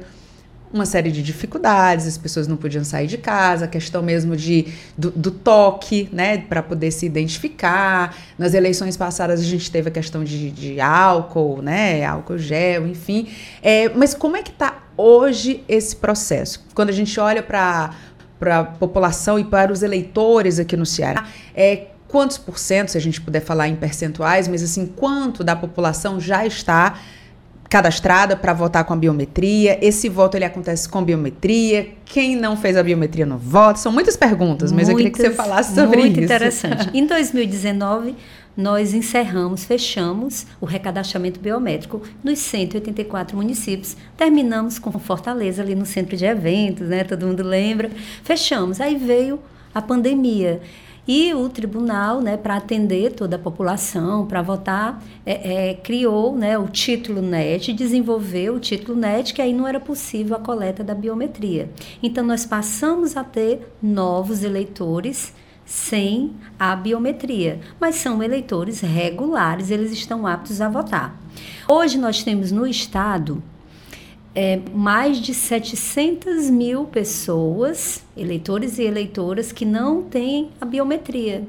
[0.72, 4.68] uma série de dificuldades, as pessoas não podiam sair de casa, a questão mesmo de,
[4.98, 8.16] do, do toque, né, para poder se identificar.
[8.38, 13.28] Nas eleições passadas a gente teve a questão de, de álcool, né, álcool gel, enfim.
[13.62, 16.66] É, mas como é que está hoje esse processo?
[16.74, 17.92] Quando a gente olha para
[18.42, 23.02] a população e para os eleitores aqui no Ceará, é quantos por cento, se a
[23.02, 27.00] gente puder falar em percentuais, mas assim, quanto da população já está
[27.70, 29.78] cadastrada para votar com a biometria?
[29.86, 31.90] Esse voto ele acontece com biometria?
[32.06, 33.80] Quem não fez a biometria não vota?
[33.80, 36.20] São muitas perguntas, mas muitas, eu queria que você falasse sobre muito isso.
[36.20, 36.90] Muito interessante.
[36.94, 38.16] em 2019,
[38.58, 43.96] nós encerramos, fechamos o recadastramento biométrico nos 184 municípios.
[44.18, 47.04] Terminamos com Fortaleza, ali no centro de eventos, né?
[47.04, 47.92] Todo mundo lembra.
[48.24, 48.82] Fechamos.
[48.82, 49.40] Aí veio
[49.74, 50.60] a pandemia.
[51.08, 56.58] E o tribunal, né, para atender toda a população, para votar, é, é, criou né,
[56.58, 60.94] o título NET, desenvolveu o título NET, que aí não era possível a coleta da
[60.94, 61.70] biometria.
[62.04, 65.32] Então, nós passamos a ter novos eleitores
[65.68, 71.22] sem a biometria, mas são eleitores regulares, eles estão aptos a votar.
[71.68, 73.44] Hoje nós temos no estado
[74.34, 81.44] é, mais de 700 mil pessoas, eleitores e eleitoras, que não têm a biometria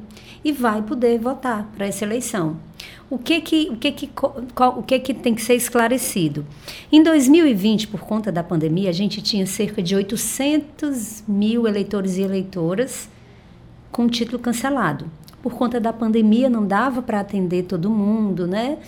[0.44, 2.56] e vai poder votar para essa eleição.
[3.08, 6.44] O que que, o que, que, qual, o que que tem que ser esclarecido?
[6.90, 12.22] Em 2020, por conta da pandemia, a gente tinha cerca de 800 mil eleitores e
[12.22, 13.08] eleitoras
[13.90, 15.06] com o título cancelado.
[15.42, 18.78] Por conta da pandemia, não dava para atender todo mundo, né?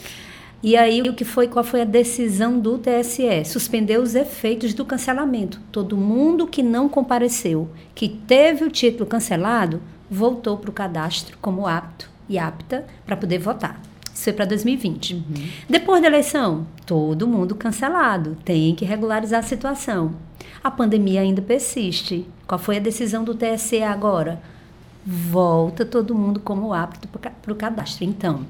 [0.63, 3.47] E aí, o que foi, qual foi a decisão do TSE?
[3.47, 5.59] Suspendeu os efeitos do cancelamento.
[5.73, 11.67] Todo mundo que não compareceu, que teve o título cancelado, voltou para o cadastro como
[11.67, 13.81] apto e apta para poder votar.
[14.13, 15.15] Isso foi para 2020.
[15.15, 15.23] Uhum.
[15.67, 18.37] Depois da eleição, todo mundo cancelado.
[18.45, 20.13] Tem que regularizar a situação.
[20.63, 22.27] A pandemia ainda persiste.
[22.47, 24.43] Qual foi a decisão do TSE agora?
[25.05, 28.05] Volta todo mundo como apto para o cadastro.
[28.05, 28.47] Então,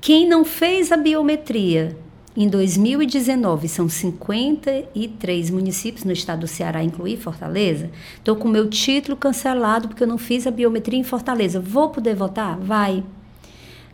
[0.00, 1.96] quem não fez a biometria
[2.40, 7.90] em 2019, são 53 municípios no estado do Ceará, incluir Fortaleza.
[8.14, 11.58] Estou com meu título cancelado porque eu não fiz a biometria em Fortaleza.
[11.58, 12.56] Vou poder votar?
[12.56, 13.02] Vai.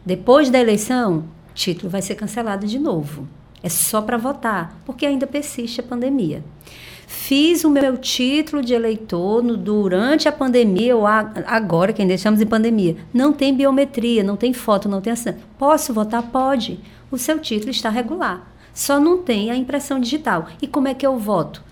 [0.05, 3.27] Depois da eleição, título vai ser cancelado de novo.
[3.63, 6.45] É só para votar, porque ainda persiste a pandemia.
[7.07, 12.15] Fiz o meu título de eleitor no, durante a pandemia ou a, agora, que ainda
[12.15, 12.97] estamos em pandemia.
[13.13, 15.47] Não tem biometria, não tem foto, não tem assinatura.
[15.59, 16.23] Posso votar?
[16.23, 16.81] Pode.
[17.11, 18.53] O seu título está regular.
[18.73, 20.49] Só não tem a impressão digital.
[20.61, 21.63] E como é que eu voto?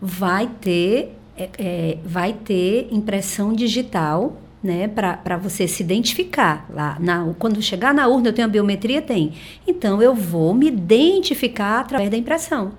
[0.00, 6.96] Vai ter, é, é, vai ter impressão digital né, para você se identificar lá.
[6.98, 9.02] Na, quando chegar na urna, eu tenho a biometria?
[9.02, 9.32] Tem.
[9.66, 12.72] Então, eu vou me identificar através da impressão.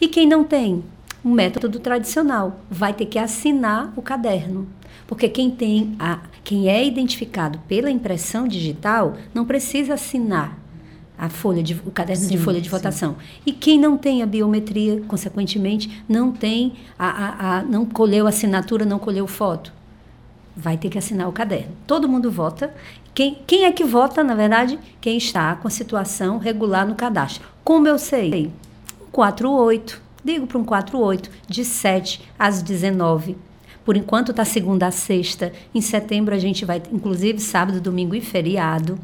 [0.00, 0.82] E quem não tem?
[1.24, 4.66] Um método tradicional, vai ter que assinar o caderno.
[5.06, 10.58] Porque quem tem a, quem é identificado pela impressão digital não precisa assinar
[11.16, 12.70] a folha de, o caderno Sim, de folha de sim.
[12.70, 13.16] votação.
[13.44, 18.84] E quem não tem a biometria, consequentemente, não tem a, a, a- não colheu assinatura,
[18.84, 19.72] não colheu foto,
[20.56, 21.72] vai ter que assinar o caderno.
[21.86, 22.72] Todo mundo vota.
[23.14, 24.78] Quem, quem é que vota, na verdade?
[25.00, 27.48] Quem está com a situação regular no cadastro.
[27.64, 28.52] Como eu sei?
[29.10, 30.00] 48.
[30.28, 33.34] Ligo para um 48, de 7 às 19.
[33.82, 35.54] Por enquanto está segunda a sexta.
[35.74, 38.98] Em setembro a gente vai, inclusive sábado, domingo e feriado,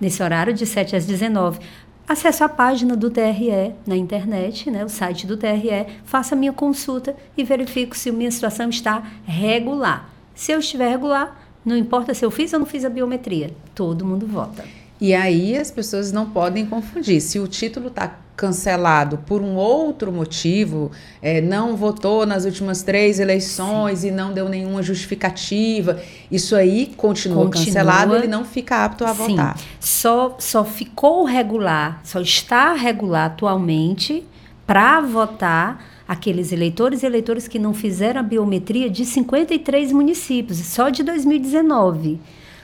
[0.00, 1.60] nesse horário de 7 às 19.
[2.08, 6.52] Acesso à página do TRE na internet, né, o site do TRE, faça a minha
[6.52, 10.10] consulta e verifico se a minha situação está regular.
[10.34, 14.06] Se eu estiver regular, não importa se eu fiz ou não fiz a biometria, todo
[14.06, 14.64] mundo vota.
[14.98, 17.20] E aí as pessoas não podem confundir.
[17.20, 23.20] Se o título está cancelado por um outro motivo, é, não votou nas últimas três
[23.20, 26.00] eleições e não deu nenhuma justificativa,
[26.32, 27.66] isso aí continua, Continua.
[27.66, 29.60] cancelado, ele não fica apto a Sim, votar.
[29.78, 34.24] Só, só ficou regular, só está regular atualmente
[34.66, 40.88] para votar aqueles eleitores e eleitores que não fizeram a biometria de 53 municípios, só
[40.88, 42.18] de 2019.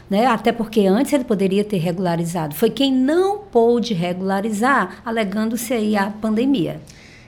[0.08, 0.26] Né?
[0.26, 2.54] Até porque antes ele poderia ter regularizado.
[2.54, 6.80] Foi quem não pôde regularizar, alegando-se aí a pandemia.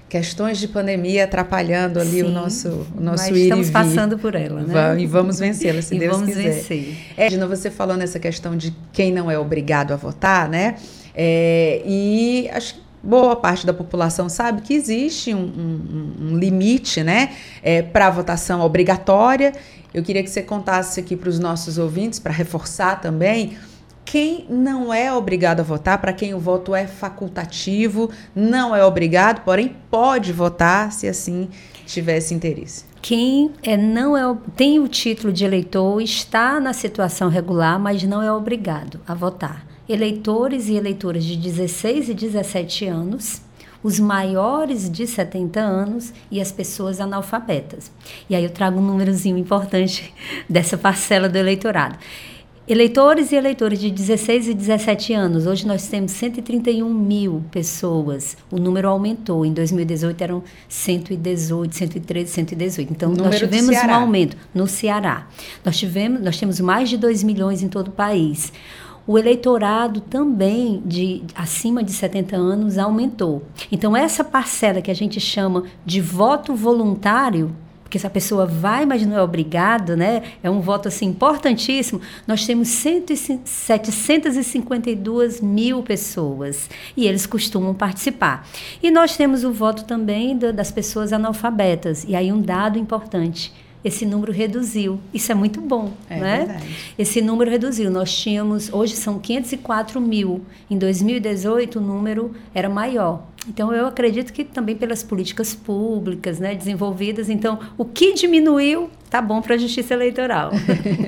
[0.08, 4.16] Questões de pandemia atrapalhando ali o Sim, nosso, o nosso mas ir e estamos passando
[4.18, 4.98] por ela, né?
[5.00, 6.50] E vamos vencê-la, se E Deus vamos quiser.
[6.54, 6.96] vencer.
[7.16, 10.76] Edna, você falou nessa questão de quem não é obrigado a votar, né?
[11.14, 17.02] É, e acho que boa parte da população sabe que existe um, um- um limite,
[17.04, 17.30] né,
[17.92, 19.52] para a votação obrigatória.
[19.98, 23.58] Eu queria que você contasse aqui para os nossos ouvintes, para reforçar também,
[24.04, 29.44] quem não é obrigado a votar, para quem o voto é facultativo, não é obrigado,
[29.44, 31.48] porém pode votar se assim
[31.84, 32.86] tivesse interesse.
[33.02, 38.22] Quem é, não é, tem o título de eleitor está na situação regular, mas não
[38.22, 39.66] é obrigado a votar.
[39.86, 43.42] Eleitores e eleitoras de 16 e 17 anos,
[43.82, 47.90] os maiores de 70 anos e as pessoas analfabetas.
[48.28, 50.12] E aí eu trago um númerozinho importante
[50.48, 51.98] dessa parcela do eleitorado.
[52.68, 58.36] Eleitores e eleitores de 16 e 17 anos, hoje nós temos 131 mil pessoas.
[58.50, 59.46] O número aumentou.
[59.46, 62.92] Em 2018 eram 118, 113, 118.
[62.92, 65.26] Então nós tivemos um aumento no Ceará.
[65.64, 68.52] Nós tivemos, nós temos mais de 2 milhões em todo o país.
[69.08, 73.42] O eleitorado também de acima de 70 anos aumentou.
[73.72, 77.50] Então essa parcela que a gente chama de voto voluntário
[77.82, 80.22] porque essa pessoa vai, mas não é obrigado, né?
[80.42, 82.02] É um voto assim importantíssimo.
[82.26, 83.06] Nós temos 100
[83.46, 88.46] 752 mil pessoas e eles costumam participar.
[88.82, 92.04] E nós temos o voto também da- das pessoas analfabetas.
[92.06, 93.54] E aí um dado importante.
[93.84, 95.00] Esse número reduziu.
[95.14, 96.38] Isso é muito bom, É né?
[96.38, 96.94] verdade.
[96.98, 97.90] Esse número reduziu.
[97.90, 100.42] Nós tínhamos, hoje são 504 mil.
[100.68, 103.22] Em 2018 o número era maior.
[103.48, 107.30] Então eu acredito que também pelas políticas públicas, né, desenvolvidas.
[107.30, 110.50] Então o que diminuiu tá bom para a justiça eleitoral.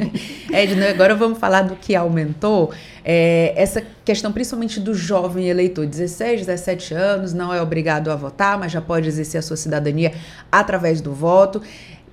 [0.51, 2.73] Edna, agora vamos falar do que aumentou.
[3.05, 8.59] É, essa questão, principalmente do jovem eleitor, 16, 17 anos, não é obrigado a votar,
[8.59, 10.13] mas já pode exercer a sua cidadania
[10.51, 11.61] através do voto.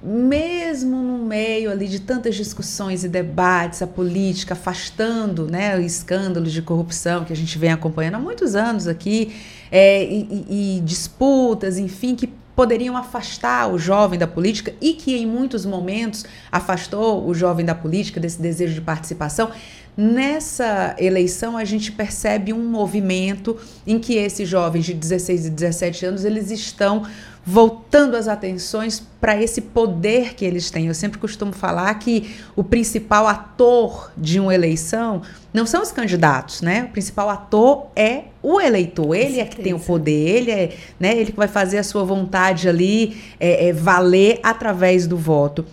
[0.10, 6.62] Mesmo no meio ali de tantas discussões e debates, a política afastando né, escândalos de
[6.62, 9.36] corrupção que a gente vem acompanhando há muitos anos aqui,
[9.70, 15.26] é, e, e- disputas, enfim, que poderiam afastar o jovem da política e que em
[15.26, 19.52] muitos momentos afastou o jovem da política desse desejo de participação.
[19.98, 26.06] Nessa eleição a gente percebe um movimento em que esses jovens de 16 e 17
[26.06, 27.04] anos eles estão
[27.50, 30.88] voltando as atenções para esse poder que eles têm.
[30.88, 35.22] Eu sempre costumo falar que o principal ator de uma eleição
[35.54, 36.84] não são os candidatos, né?
[36.84, 39.16] O principal ator é o eleitor.
[39.16, 41.18] Ele é que tem o poder, ele é, né?
[41.18, 45.66] Ele que vai fazer a sua vontade ali é, é, valer através do voto.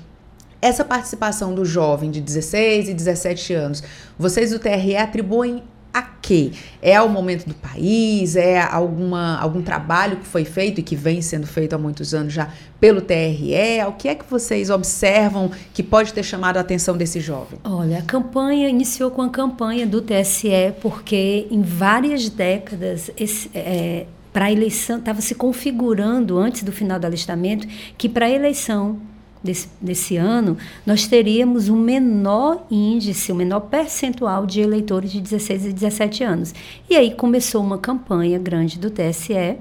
[0.62, 3.82] Essa participação do jovem de 16 e 17 anos,
[4.16, 6.50] vocês do TRE atribuem a quê?
[6.82, 8.34] É ao momento do país?
[8.34, 12.32] É alguma, algum trabalho que foi feito e que vem sendo feito há muitos anos
[12.32, 13.54] já pelo TRE?
[13.86, 17.60] O que é que vocês observam que pode ter chamado a atenção desse jovem?
[17.62, 23.08] Olha, a campanha iniciou com a campanha do TSE, porque em várias décadas
[24.32, 28.98] para a eleição estava se configurando antes do final do alistamento que para a eleição
[29.44, 35.66] desse, desse ano nós teríamos um menor índice, um menor percentual de eleitores de 16
[35.66, 36.54] e 17 anos.
[36.88, 39.58] E aí começou uma campanha grande do TSE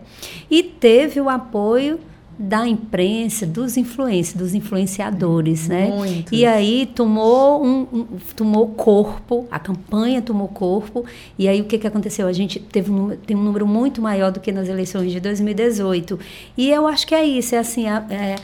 [0.49, 1.99] e teve o apoio
[2.37, 5.87] da imprensa, dos influencers, dos influenciadores, né?
[5.87, 6.31] Muitos.
[6.31, 11.05] E aí tomou um, um, tomou corpo, a campanha tomou corpo,
[11.37, 12.27] e aí o que, que aconteceu?
[12.27, 16.19] A gente teve um, tem um número muito maior do que nas eleições de 2018.
[16.57, 18.35] E eu acho que é isso, é assim, é,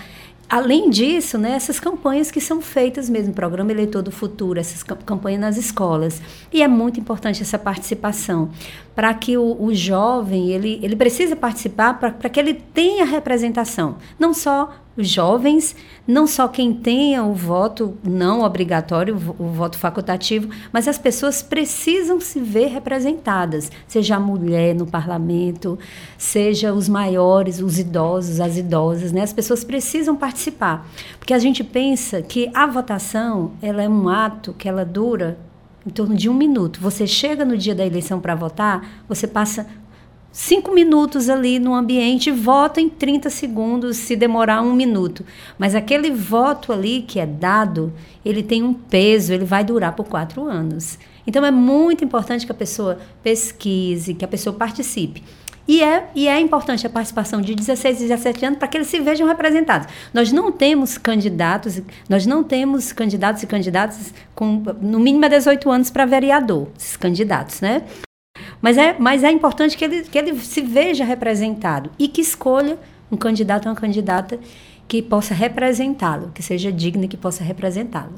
[0.49, 5.39] Além disso, né, essas campanhas que são feitas mesmo, Programa Eleitor do Futuro, essas campanhas
[5.39, 6.19] nas escolas.
[6.51, 8.49] E é muito importante essa participação,
[8.95, 14.33] para que o, o, jovem, ele, ele precisa participar para que ele tenha representação, não
[14.33, 15.75] só os jovens,
[16.05, 22.19] não só quem tenha o voto não obrigatório, o, voto facultativo, mas as pessoas precisam
[22.19, 25.79] se ver representadas, seja a mulher no parlamento,
[26.17, 29.21] seja os maiores, os idosos, as idosas, né?
[29.21, 30.85] As pessoas precisam participar,
[31.17, 35.37] porque a gente pensa que a votação, ela é um ato que ela dura
[35.87, 36.81] em torno de um minuto.
[36.81, 39.65] Você chega no dia da eleição para votar, você passa
[40.31, 45.25] cinco minutos ali no ambiente, vota em 30 segundos, se demorar um minuto.
[45.57, 50.07] Mas aquele voto ali que é dado, ele tem um peso, ele vai durar por
[50.07, 50.97] quatro anos.
[51.25, 55.23] Então é muito importante que a pessoa pesquise, que a pessoa participe.
[55.67, 58.87] E é, e é importante a participação de 16 e 17 anos para que eles
[58.87, 59.87] se vejam representados.
[60.11, 65.91] Nós não temos candidatos, nós não temos candidatos e candidatas com no mínimo 18 anos
[65.91, 67.83] para vereador, esses candidatos, né?
[68.61, 72.77] Mas é, mas é importante que ele, que ele se veja representado e que escolha
[73.11, 74.39] um candidato ou uma candidata
[74.87, 78.13] que possa representá-lo, que seja digna que possa representá-lo.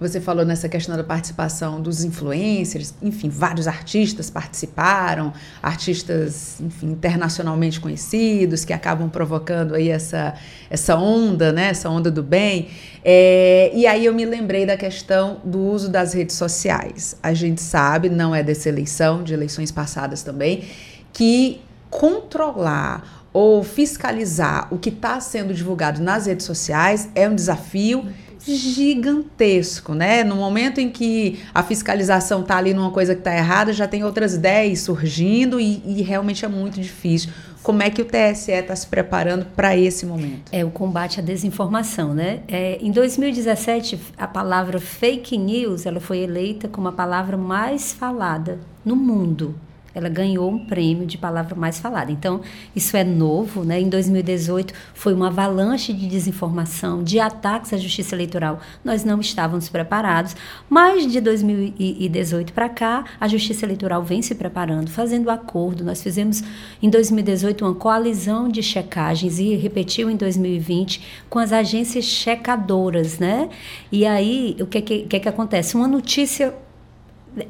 [0.00, 5.32] Você falou nessa questão da participação dos influencers, enfim, vários artistas participaram,
[5.62, 10.34] artistas, enfim, internacionalmente conhecidos, que acabam provocando aí essa,
[10.68, 12.68] essa onda, né, essa onda do bem.
[13.04, 17.16] É, e aí eu me lembrei da questão do uso das redes sociais.
[17.22, 20.64] A gente sabe, não é dessa eleição, de eleições passadas também,
[21.12, 28.06] que controlar ou fiscalizar o que está sendo divulgado nas redes sociais é um desafio
[28.46, 30.24] gigantesco, né?
[30.24, 34.04] No momento em que a fiscalização está ali numa coisa que está errada, já tem
[34.04, 37.30] outras 10 surgindo e, e, realmente é muito difícil.
[37.62, 40.50] Como é que o TSE está se preparando para esse momento?
[40.50, 42.40] É o combate à desinformação, né?
[42.48, 48.58] É, em 2017, a palavra fake news ela foi eleita como a palavra mais falada
[48.84, 49.54] no mundo
[49.94, 52.10] ela ganhou um prêmio de palavra mais falada.
[52.10, 52.40] Então,
[52.74, 53.80] isso é novo, né?
[53.80, 58.60] Em 2018 foi uma avalanche de desinformação, de ataques à justiça eleitoral.
[58.84, 60.34] Nós não estávamos preparados,
[60.68, 65.84] mas de 2018 para cá, a justiça eleitoral vem se preparando, fazendo acordo.
[65.84, 66.42] Nós fizemos
[66.82, 73.48] em 2018 uma coalizão de checagens e repetiu em 2020 com as agências checadoras, né?
[73.90, 75.76] E aí, o que, que, que, que acontece?
[75.76, 76.54] Uma notícia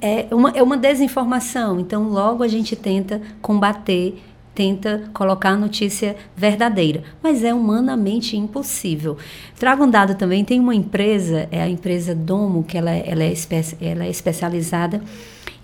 [0.01, 1.81] é uma, é uma desinformação.
[1.81, 4.23] Então, logo a gente tenta combater,
[4.55, 7.03] tenta colocar a notícia verdadeira.
[7.23, 9.17] Mas é humanamente impossível.
[9.59, 13.33] Trago um dado também: tem uma empresa, é a empresa Domo, que ela, ela, é,
[13.33, 15.03] espe ela é especializada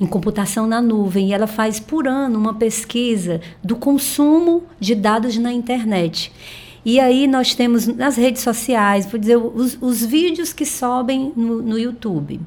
[0.00, 5.36] em computação na nuvem e ela faz por ano uma pesquisa do consumo de dados
[5.36, 6.32] na internet.
[6.84, 11.60] E aí nós temos nas redes sociais, vou dizer, os, os vídeos que sobem no,
[11.60, 12.40] no YouTube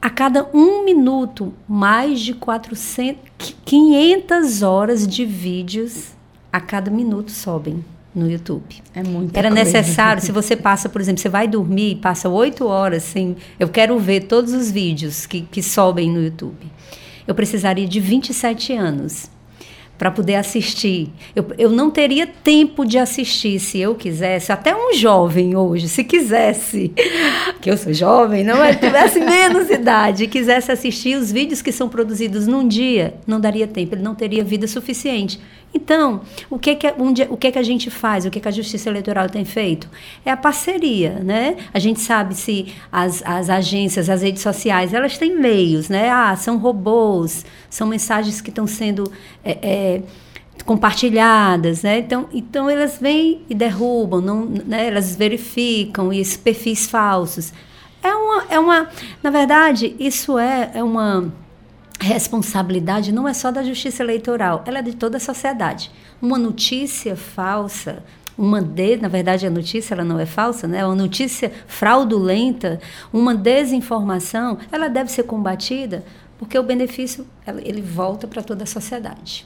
[0.00, 6.12] a cada um minuto, mais de 400, 500 horas de vídeos
[6.52, 7.84] a cada minuto sobem
[8.14, 8.82] no YouTube.
[8.94, 9.36] É muito.
[9.36, 13.36] Era necessário, se você passa, por exemplo, você vai dormir e passa oito horas sem.
[13.58, 16.66] Eu quero ver todos os vídeos que, que sobem no YouTube.
[17.26, 19.30] Eu precisaria de 27 anos
[19.98, 21.10] para poder assistir.
[21.34, 26.04] Eu, eu não teria tempo de assistir se eu quisesse, até um jovem hoje, se
[26.04, 26.92] quisesse,
[27.60, 31.88] que eu sou jovem, não é, tivesse menos idade, quisesse assistir os vídeos que são
[31.88, 35.40] produzidos num dia, não daria tempo, ele não teria vida suficiente.
[35.72, 38.50] Então, o que que, um o que que a gente faz, o que que a
[38.50, 39.88] Justiça Eleitoral tem feito?
[40.24, 41.56] É a parceria, né?
[41.72, 46.10] A gente sabe se as, as agências, as redes sociais, elas têm meios, né?
[46.10, 49.10] Ah, são robôs, são mensagens que estão sendo...
[49.44, 50.02] É, é,
[50.64, 52.00] compartilhadas, né?
[52.00, 54.88] Então, então elas vêm e derrubam, não, né?
[54.88, 57.52] elas verificam esses perfis falsos.
[58.02, 58.88] É uma, é uma,
[59.22, 61.32] na verdade, isso é, é uma
[62.00, 65.90] responsabilidade não é só da justiça eleitoral, ela é de toda a sociedade.
[66.20, 68.02] Uma notícia falsa,
[68.36, 70.84] uma de, na verdade a notícia ela não é falsa, né?
[70.84, 72.80] Uma notícia fraudulenta,
[73.12, 76.04] uma desinformação, ela deve ser combatida
[76.38, 77.26] porque o benefício
[77.64, 79.44] ele volta para toda a sociedade.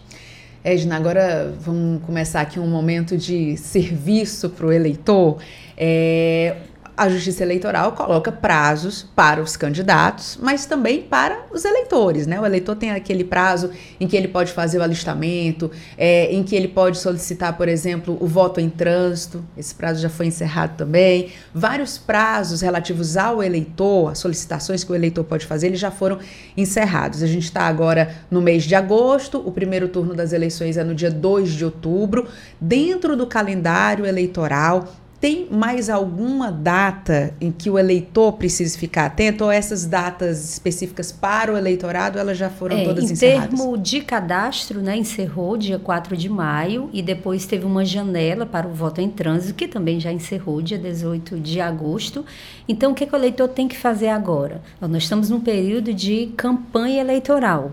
[0.62, 5.38] Edna, agora vamos começar aqui um momento de serviço para o eleitor.
[5.76, 6.56] É,
[6.96, 12.38] a Justiça Eleitoral coloca prazos para os candidatos, mas também para os eleitores, né?
[12.38, 16.54] O eleitor tem aquele prazo em que ele pode fazer o alistamento, é, em que
[16.54, 19.42] ele pode solicitar, por exemplo, o voto em trânsito.
[19.56, 21.30] Esse prazo já foi encerrado também.
[21.54, 26.18] Vários prazos relativos ao eleitor, as solicitações que o eleitor pode fazer, eles já foram
[26.56, 27.22] encerrados.
[27.22, 30.94] A gente está agora no mês de agosto, o primeiro turno das eleições é no
[30.94, 32.28] dia 2 de outubro.
[32.60, 34.88] Dentro do calendário eleitoral,
[35.22, 41.12] tem mais alguma data em que o eleitor precisa ficar atento ou essas datas específicas
[41.12, 43.52] para o eleitorado elas já foram é, todas em encerradas?
[43.52, 48.44] Em termo de cadastro, né, encerrou dia 4 de maio e depois teve uma janela
[48.44, 52.26] para o voto em trânsito que também já encerrou dia 18 de agosto.
[52.66, 54.60] Então o que, que o eleitor tem que fazer agora?
[54.80, 57.70] Nós estamos num período de campanha eleitoral.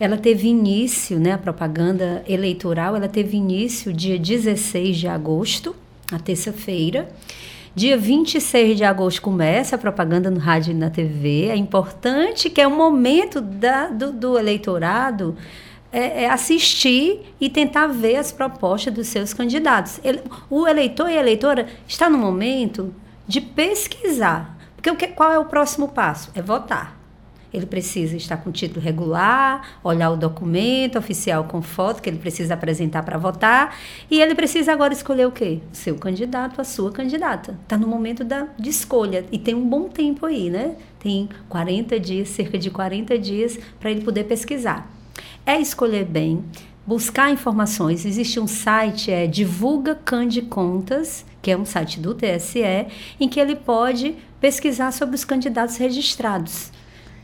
[0.00, 5.76] Ela teve início, né, a propaganda eleitoral, ela teve início dia 16 de agosto
[6.10, 7.08] na terça-feira.
[7.74, 11.46] Dia 26 de agosto começa a propaganda no rádio e na TV.
[11.48, 15.36] É importante que é o momento da, do, do eleitorado
[15.92, 20.00] é, é assistir e tentar ver as propostas dos seus candidatos.
[20.02, 22.92] Ele, o eleitor e a eleitora está no momento
[23.26, 24.58] de pesquisar.
[24.74, 26.30] Porque o que, qual é o próximo passo?
[26.34, 26.97] É votar.
[27.52, 32.54] Ele precisa estar com título regular, olhar o documento oficial com foto que ele precisa
[32.54, 33.76] apresentar para votar.
[34.10, 35.60] E ele precisa agora escolher o quê?
[35.72, 37.58] Seu candidato, a sua candidata.
[37.62, 39.24] Está no momento da, de escolha.
[39.32, 40.76] E tem um bom tempo aí, né?
[40.98, 44.90] Tem 40 dias, cerca de 40 dias, para ele poder pesquisar.
[45.46, 46.44] É escolher bem,
[46.86, 48.04] buscar informações.
[48.04, 52.86] Existe um site, é Divulga Cande Contas, que é um site do TSE,
[53.18, 56.70] em que ele pode pesquisar sobre os candidatos registrados.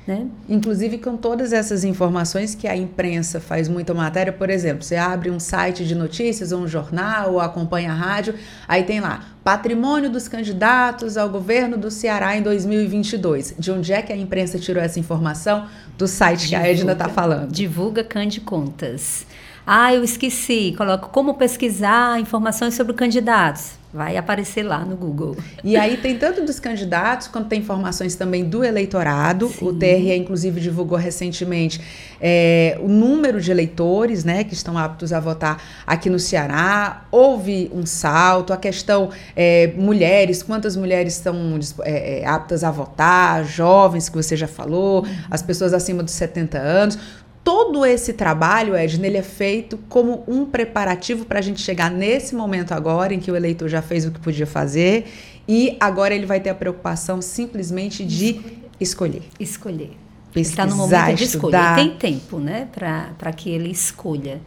[0.06, 0.26] Né?
[0.50, 5.30] Inclusive com todas essas informações que a imprensa faz muita matéria, por exemplo, você abre
[5.30, 8.34] um site de notícias ou um jornal ou acompanha a rádio,
[8.68, 13.54] aí tem lá patrimônio dos candidatos ao governo do Ceará em 2022.
[13.58, 15.66] De onde é que a imprensa tirou essa informação?
[15.96, 17.50] Do site divulga, que a Edna está falando.
[17.50, 19.26] Divulga Cande Contas.
[19.66, 20.74] Ah, eu esqueci.
[20.76, 25.36] Coloco como pesquisar informações sobre candidatos vai aparecer lá no Google.
[25.62, 29.48] E aí tem tanto dos candidatos quanto tem informações também do eleitorado.
[29.48, 29.68] Sim.
[29.68, 31.80] O TRE, inclusive, divulgou recentemente
[32.20, 37.04] é, o número de eleitores né, que estão aptos a votar aqui no Ceará.
[37.08, 44.08] Houve um salto, a questão é, mulheres, quantas mulheres estão é, aptas a votar, jovens,
[44.08, 46.98] que você já falou, as pessoas acima dos 70 anos
[47.44, 52.34] todo esse trabalho, Edna, ele é feito como um preparativo para a gente chegar nesse
[52.34, 55.06] momento agora em que o eleitor já fez o que podia fazer
[55.46, 58.40] e agora ele vai ter a preocupação simplesmente de
[58.80, 59.22] escolher.
[59.38, 59.92] Escolher.
[60.32, 61.74] Pesquisar, Está no momento de escolha.
[61.76, 64.40] tem tempo, né, para que ele escolha,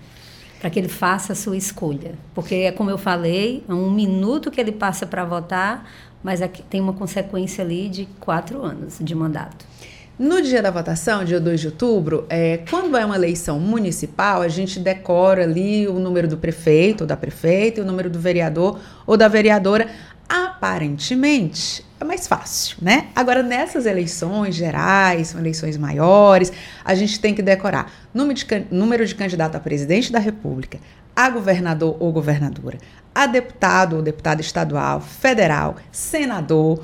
[0.59, 2.15] para que ele faça a sua escolha.
[2.33, 5.89] Porque é como eu falei, é um minuto que ele passa para votar,
[6.23, 9.65] mas aqui tem uma consequência ali de quatro anos de mandato.
[10.19, 14.47] No dia da votação, dia 2 de outubro, é, quando é uma eleição municipal, a
[14.47, 18.79] gente decora ali o número do prefeito ou da prefeita e o número do vereador
[19.05, 19.87] ou da vereadora.
[20.27, 23.09] Aparentemente, é mais fácil, né?
[23.15, 26.51] Agora, nessas eleições gerais, são eleições maiores,
[26.83, 30.79] a gente tem que decorar número de, número de candidato a presidente da República,
[31.15, 32.79] a governador ou governadora,
[33.13, 36.83] a deputado ou deputada estadual, federal, senador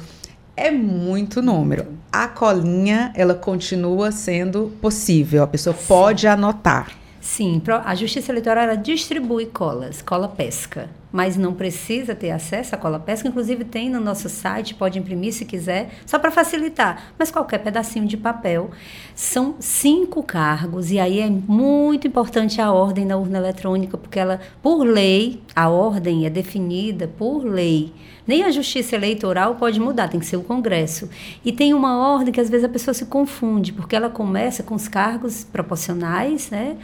[0.55, 1.87] é muito número.
[2.11, 5.85] A colinha, ela continua sendo possível, a pessoa Sim.
[5.87, 6.91] pode anotar.
[7.19, 12.77] Sim, a Justiça Eleitoral ela distribui colas, cola pesca, mas não precisa ter acesso à
[12.77, 13.27] cola pesca.
[13.27, 17.13] Inclusive tem no nosso site, pode imprimir se quiser, só para facilitar.
[17.19, 18.71] Mas qualquer pedacinho de papel.
[19.13, 24.41] São cinco cargos e aí é muito importante a ordem na urna eletrônica, porque ela,
[24.59, 27.93] por lei, a ordem é definida por lei.
[28.25, 31.09] Nem a Justiça Eleitoral pode mudar, tem que ser o Congresso.
[31.45, 34.73] E tem uma ordem que às vezes a pessoa se confunde, porque ela começa com
[34.73, 36.75] os cargos proporcionais, né?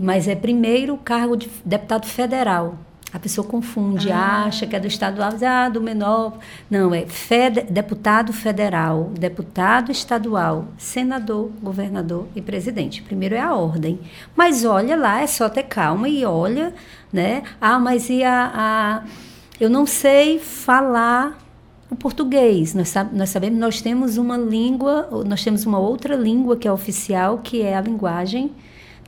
[0.00, 2.78] mas é primeiro o cargo de deputado federal.
[3.12, 4.44] A pessoa confunde, ah.
[4.44, 6.38] acha que é do estadual, ah, do menor.
[6.70, 13.02] Não, é fed, deputado federal, deputado estadual, senador, governador e presidente.
[13.02, 13.98] Primeiro é a ordem.
[14.36, 16.74] Mas olha lá, é só ter calma e olha,
[17.12, 17.42] né?
[17.60, 18.52] Ah, mas e a.
[18.54, 19.02] a
[19.58, 21.38] eu não sei falar
[21.90, 22.74] o português.
[22.74, 27.38] Nós, nós sabemos, nós temos uma língua, nós temos uma outra língua que é oficial,
[27.38, 28.52] que é a linguagem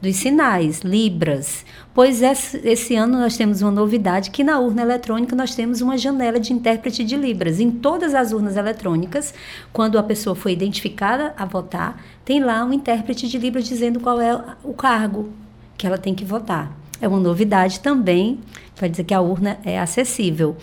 [0.01, 1.65] dos sinais, Libras.
[1.93, 6.41] Pois esse, ano nós temos uma novidade que na urna eletrônica nós temos uma janela
[6.41, 7.61] de intérprete de Libras.
[7.61, 9.35] Em todas as urnas eletrônicas,
[9.73, 14.21] quando a pessoa foi identificada a votar, tem lá um intérprete de Libras dizendo qual
[14.21, 14.35] é
[14.65, 15.29] o cargo
[15.77, 16.73] que ela tem que votar.
[17.01, 18.41] É uma novidade também
[18.77, 20.57] para dizer que a urna é acessível.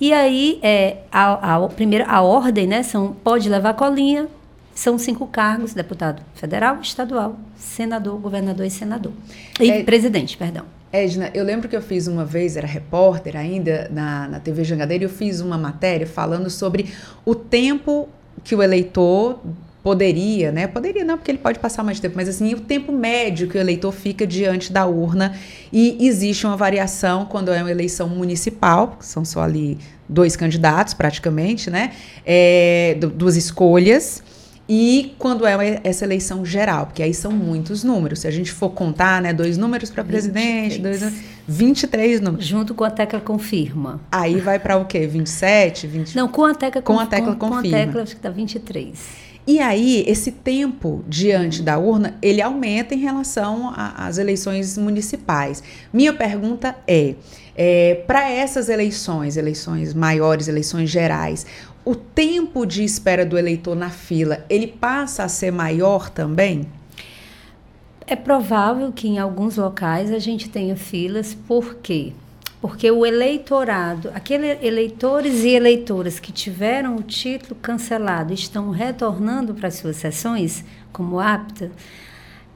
[0.00, 4.28] E aí, é, a, a, primeira, a ordem, né, são, pode levar colinha,
[4.76, 9.12] são cinco cargos, deputado federal, estadual, senador, governador e senador.
[9.58, 10.66] E é, presidente, perdão.
[10.92, 15.04] Edna, eu lembro que eu fiz uma vez, era repórter ainda na, na TV Jangadeira,
[15.04, 16.92] e eu fiz uma matéria falando sobre
[17.24, 18.06] o tempo
[18.44, 19.40] que o eleitor
[19.82, 20.66] poderia, né?
[20.66, 23.60] Poderia não, porque ele pode passar mais tempo, mas assim, o tempo médio que o
[23.60, 25.34] eleitor fica diante da urna
[25.72, 31.70] e existe uma variação quando é uma eleição municipal, são só ali dois candidatos praticamente,
[31.70, 31.92] né?
[32.26, 34.22] É, duas escolhas.
[34.68, 38.20] E quando é essa eleição geral, porque aí são muitos números.
[38.20, 41.00] Se a gente for contar, né, dois números para presidente, 23.
[41.00, 41.14] dois
[41.46, 42.46] 23 números.
[42.46, 44.00] Junto com a tecla confirma.
[44.10, 45.06] Aí vai para o quê?
[45.06, 46.16] 27, 20?
[46.16, 47.62] Não, com a tecla com a tecla com, confirma.
[47.62, 49.26] Com a tecla acho que tá 23.
[49.46, 55.62] E aí, esse tempo diante da urna, ele aumenta em relação às eleições municipais.
[55.92, 57.14] Minha pergunta é,
[57.56, 61.46] é para essas eleições, eleições maiores, eleições gerais,
[61.86, 66.66] o tempo de espera do eleitor na fila, ele passa a ser maior também?
[68.04, 72.12] É provável que em alguns locais a gente tenha filas, por quê?
[72.60, 79.70] Porque o eleitorado, aqueles eleitores e eleitoras que tiveram o título cancelado estão retornando para
[79.70, 81.70] suas sessões como apta,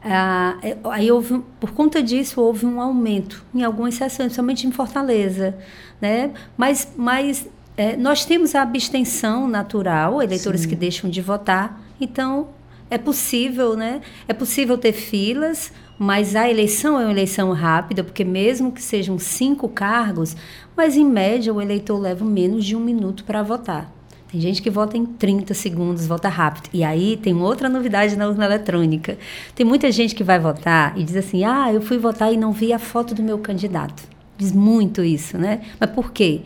[0.02, 4.72] ah, é, aí houve, por conta disso houve um aumento em algumas sessões, principalmente em
[4.72, 5.56] Fortaleza,
[6.00, 6.32] né?
[6.56, 7.46] Mas, mas
[7.80, 10.68] é, nós temos a abstenção natural, eleitores Sim.
[10.68, 12.48] que deixam de votar, então
[12.90, 14.02] é possível, né?
[14.28, 19.18] É possível ter filas, mas a eleição é uma eleição rápida, porque mesmo que sejam
[19.18, 20.36] cinco cargos,
[20.76, 23.90] mas em média o eleitor leva menos de um minuto para votar.
[24.30, 26.68] Tem gente que vota em 30 segundos, vota rápido.
[26.74, 29.16] E aí tem outra novidade na urna eletrônica.
[29.54, 32.52] Tem muita gente que vai votar e diz assim: ah, eu fui votar e não
[32.52, 34.02] vi a foto do meu candidato.
[34.36, 35.62] Diz muito isso, né?
[35.80, 36.42] Mas por quê?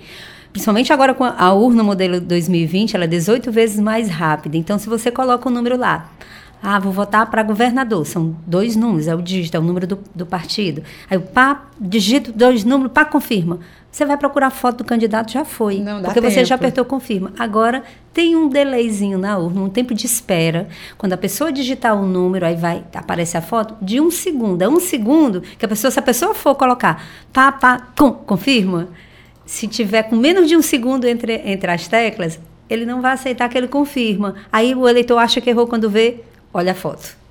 [0.55, 4.57] Principalmente agora com a urna modelo 2020, ela é 18 vezes mais rápida.
[4.57, 6.12] Então, se você coloca o um número lá,
[6.62, 9.98] ah, vou votar para governador, são dois números, é o dígito, é o número do,
[10.14, 10.84] do partido.
[11.11, 13.59] Aí o pá, digito dois números, pá, confirma.
[13.90, 15.80] Você vai procurar a foto do candidato, já foi.
[15.80, 16.32] Não dá porque tempo.
[16.32, 17.32] você já apertou confirma.
[17.36, 17.82] Agora,
[18.12, 20.68] tem um delayzinho na urna, um tempo de espera.
[20.96, 24.62] Quando a pessoa digitar o número, aí vai, aparecer a foto, de um segundo.
[24.62, 28.88] É um segundo que a pessoa, se a pessoa for colocar pá, pá, com, confirma,
[29.47, 32.38] se tiver com menos de um segundo entre, entre as teclas,
[32.68, 34.34] ele não vai aceitar que ele confirma.
[34.53, 36.20] Aí o eleitor acha que errou quando vê,
[36.53, 37.24] olha a foto.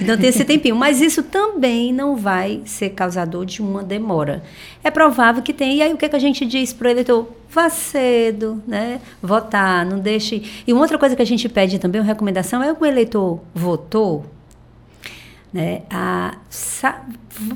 [0.00, 0.74] Então tem esse tempinho.
[0.74, 4.42] Mas isso também não vai ser causador de uma demora.
[4.82, 5.74] É provável que tenha.
[5.74, 7.28] E aí o que, é que a gente diz para o eleitor?
[7.50, 9.00] Vá cedo, né?
[9.22, 10.42] Votar, não deixe.
[10.66, 14.26] E uma outra coisa que a gente pede também, uma recomendação, é o eleitor votou,
[15.52, 15.82] né?
[15.88, 16.34] A,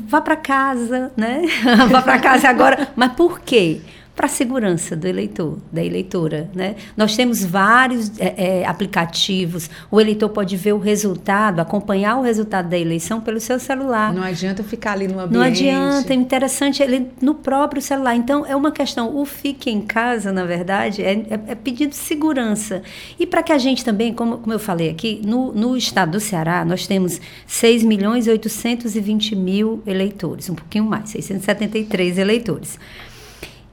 [0.07, 1.43] vá para casa, né?
[1.91, 2.89] vá para casa agora.
[2.95, 3.81] Mas por quê?
[4.19, 6.51] Para a segurança do eleitor, da eleitora.
[6.53, 6.75] Né?
[6.97, 12.69] Nós temos vários é, é, aplicativos, o eleitor pode ver o resultado, acompanhar o resultado
[12.69, 14.13] da eleição pelo seu celular.
[14.13, 15.33] Não adianta ficar ali no ambiente.
[15.33, 18.17] Não adianta, é interessante ele no próprio celular.
[18.17, 22.83] Então, é uma questão, o fique em casa, na verdade, é, é, é pedido segurança.
[23.21, 26.21] E para que a gente também, como, como eu falei aqui, no, no estado do
[26.21, 32.81] Ceará, nós temos 6 milhões e 820 mil eleitores, um pouquinho mais, 673 eleitores.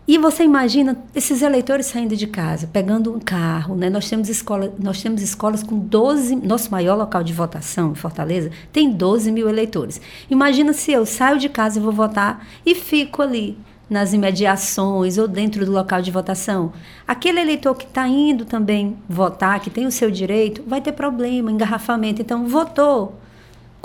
[0.07, 3.89] E você imagina esses eleitores saindo de casa, pegando um carro, né?
[3.89, 8.51] Nós temos escola, nós temos escolas com 12, nosso maior local de votação, em Fortaleza,
[8.71, 9.99] tem 12 mil eleitores.
[10.29, 13.57] Imagina se eu saio de casa e vou votar e fico ali
[13.89, 16.71] nas imediações ou dentro do local de votação.
[17.07, 21.51] Aquele eleitor que está indo também votar, que tem o seu direito, vai ter problema,
[21.51, 22.21] engarrafamento.
[22.21, 23.19] Então, votou,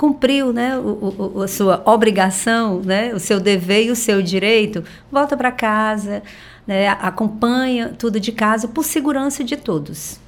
[0.01, 4.83] cumpriu né, o, o, a sua obrigação, né, o seu dever e o seu direito,
[5.13, 6.23] volta para casa,
[6.67, 10.19] né, acompanha tudo de casa por segurança de todos.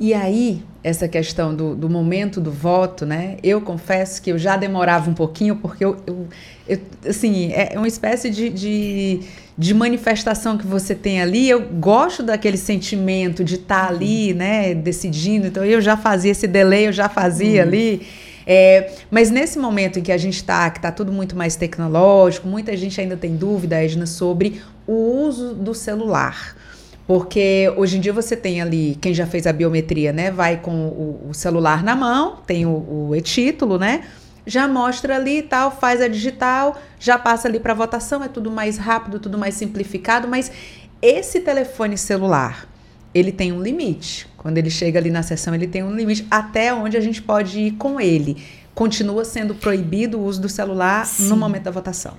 [0.00, 3.36] E aí, essa questão do, do, momento do voto, né?
[3.44, 6.26] Eu confesso que eu já demorava um pouquinho, porque eu, eu,
[6.68, 9.20] eu assim, é uma espécie de, de,
[9.56, 11.48] de, manifestação que você tem ali.
[11.48, 15.46] Eu gosto daquele sentimento de estar tá ali, né, decidindo.
[15.46, 17.68] Então, eu já fazia esse delay, eu já fazia uhum.
[17.68, 18.02] ali.
[18.46, 22.46] É, mas nesse momento em que a gente está, que está tudo muito mais tecnológico,
[22.46, 26.56] muita gente ainda tem dúvida, Edna, sobre o uso do celular.
[27.06, 30.30] Porque hoje em dia você tem ali, quem já fez a biometria, né?
[30.30, 34.04] Vai com o, o celular na mão, tem o, o e-título, né?
[34.46, 38.50] Já mostra ali e tal, faz a digital, já passa ali para votação, é tudo
[38.50, 40.50] mais rápido, tudo mais simplificado, mas
[41.00, 42.66] esse telefone celular,
[43.14, 44.26] ele tem um limite.
[44.36, 47.58] Quando ele chega ali na sessão, ele tem um limite até onde a gente pode
[47.60, 48.36] ir com ele.
[48.74, 51.28] continua sendo proibido o uso do celular Sim.
[51.28, 52.14] no momento da votação.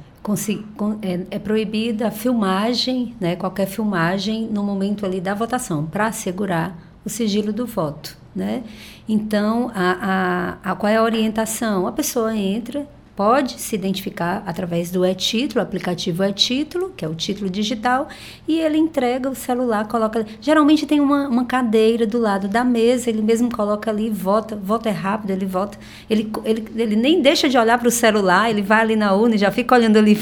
[1.01, 6.75] É, é proibida a filmagem, né, qualquer filmagem no momento ali da votação, para assegurar
[7.05, 8.17] o sigilo do voto.
[8.33, 8.63] Né?
[9.07, 11.87] Então, a, a, a, qual é a orientação?
[11.87, 17.49] A pessoa entra, pode se identificar através do e-título, aplicativo e-título, que é o título
[17.49, 18.09] digital,
[18.47, 20.25] e ele entrega o celular, coloca.
[20.41, 24.89] Geralmente tem uma, uma cadeira do lado da mesa, ele mesmo coloca ali, vota, vota
[24.89, 25.77] é rápido, ele vota.
[26.09, 29.35] Ele, ele, ele nem deixa de olhar para o celular, ele vai ali na urna
[29.37, 30.15] já fica olhando ali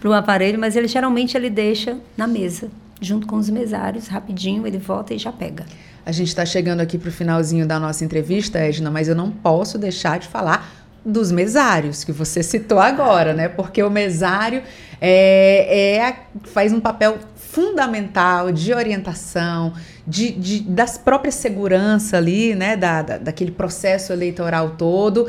[0.00, 2.68] para o aparelho, mas ele geralmente ele deixa na mesa,
[3.00, 5.64] junto com os mesários, rapidinho, ele vota e já pega.
[6.04, 9.30] A gente está chegando aqui para o finalzinho da nossa entrevista, Edna, mas eu não
[9.30, 13.48] posso deixar de falar dos mesários, que você citou agora, né?
[13.48, 14.62] Porque o mesário
[15.00, 19.74] é, é faz um papel fundamental de orientação,
[20.06, 22.76] de, de, das próprias segurança ali, né?
[22.76, 25.28] Da, da, daquele processo eleitoral todo.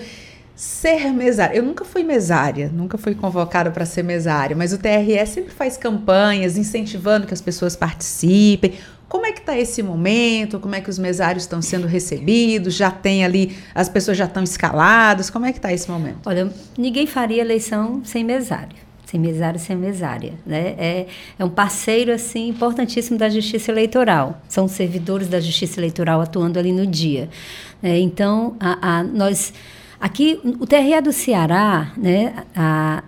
[0.55, 1.57] Ser mesário.
[1.57, 5.75] Eu nunca fui mesária, nunca fui convocada para ser mesária, mas o TRE sempre faz
[5.75, 8.75] campanhas incentivando que as pessoas participem.
[9.07, 10.59] Como é que está esse momento?
[10.59, 12.73] Como é que os mesários estão sendo recebidos?
[12.73, 15.29] Já tem ali, as pessoas já estão escaladas?
[15.29, 16.19] Como é que está esse momento?
[16.25, 18.75] Olha, ninguém faria eleição sem mesário.
[19.05, 20.33] Sem mesário, sem mesária.
[20.45, 20.75] Né?
[20.77, 24.41] É, é um parceiro assim importantíssimo da Justiça Eleitoral.
[24.49, 27.29] São servidores da Justiça Eleitoral atuando ali no dia.
[27.83, 29.53] É, então, a, a, nós...
[29.99, 33.03] Aqui, o TRE do Ceará, né, a,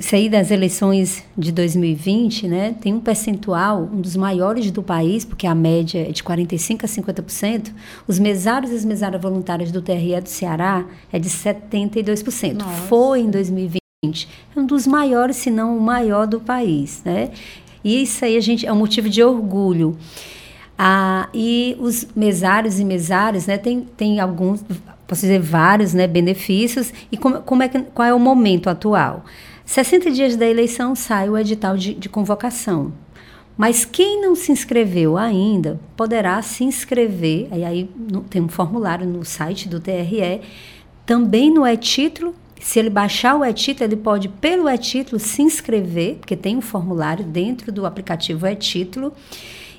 [0.00, 5.46] sair das eleições de 2020, né, tem um percentual, um dos maiores do país, porque
[5.46, 7.72] a média é de 45% a 50%,
[8.06, 12.54] os mesários e as mesárias voluntárias do TRE do Ceará é de 72%.
[12.54, 12.70] Nossa.
[12.82, 13.80] Foi em 2020.
[14.54, 17.02] É um dos maiores, se não o maior do país.
[17.04, 17.30] Né?
[17.84, 19.96] E isso aí a gente, é um motivo de orgulho.
[20.78, 24.62] Ah, e os mesários e mesárias, né, tem, tem alguns,
[25.06, 26.92] posso dizer vários né, benefícios.
[27.10, 29.24] E como, como é que, qual é o momento atual?
[29.66, 32.92] 60 dias da eleição sai o edital de, de convocação.
[33.56, 37.48] Mas quem não se inscreveu ainda poderá se inscrever.
[37.52, 40.40] E aí no, tem um formulário no site do TRE,
[41.04, 42.34] também no e-título.
[42.60, 47.24] Se ele baixar o e-título, ele pode, pelo e-título, se inscrever, porque tem um formulário
[47.24, 49.12] dentro do aplicativo e-título.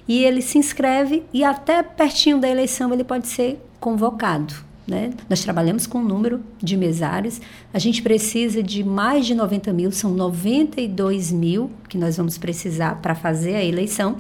[0.06, 4.67] E ele se inscreve e até pertinho da eleição ele pode ser convocado.
[4.88, 5.10] Né?
[5.30, 7.42] Nós trabalhamos com um número de mesários,
[7.74, 13.02] a gente precisa de mais de 90 mil, são 92 mil que nós vamos precisar
[13.02, 14.16] para fazer a eleição.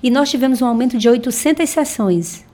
[0.00, 2.44] E nós tivemos um aumento de 800 sessões.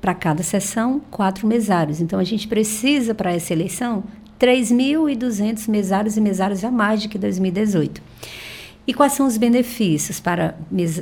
[0.00, 2.00] Para cada sessão, quatro mesários.
[2.00, 4.04] Então, a gente precisa, para essa eleição,
[4.40, 8.00] 3.200 mesários e mesários a mais do que 2018.
[8.86, 10.56] E quais são os benefícios para,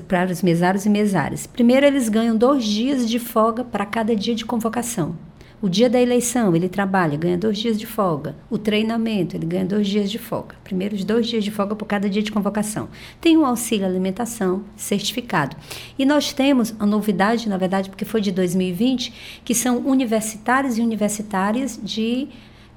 [0.09, 1.47] para os mesários e mesárias?
[1.47, 5.15] Primeiro, eles ganham dois dias de folga para cada dia de convocação.
[5.61, 8.37] O dia da eleição, ele trabalha, ganha dois dias de folga.
[8.51, 10.55] O treinamento, ele ganha dois dias de folga.
[10.63, 12.89] Primeiros dois dias de folga por cada dia de convocação.
[13.23, 15.57] Tem um auxílio alimentação certificado.
[15.99, 20.83] E nós temos a novidade, na verdade, porque foi de 2020, que são universitários e
[20.83, 22.29] universitárias de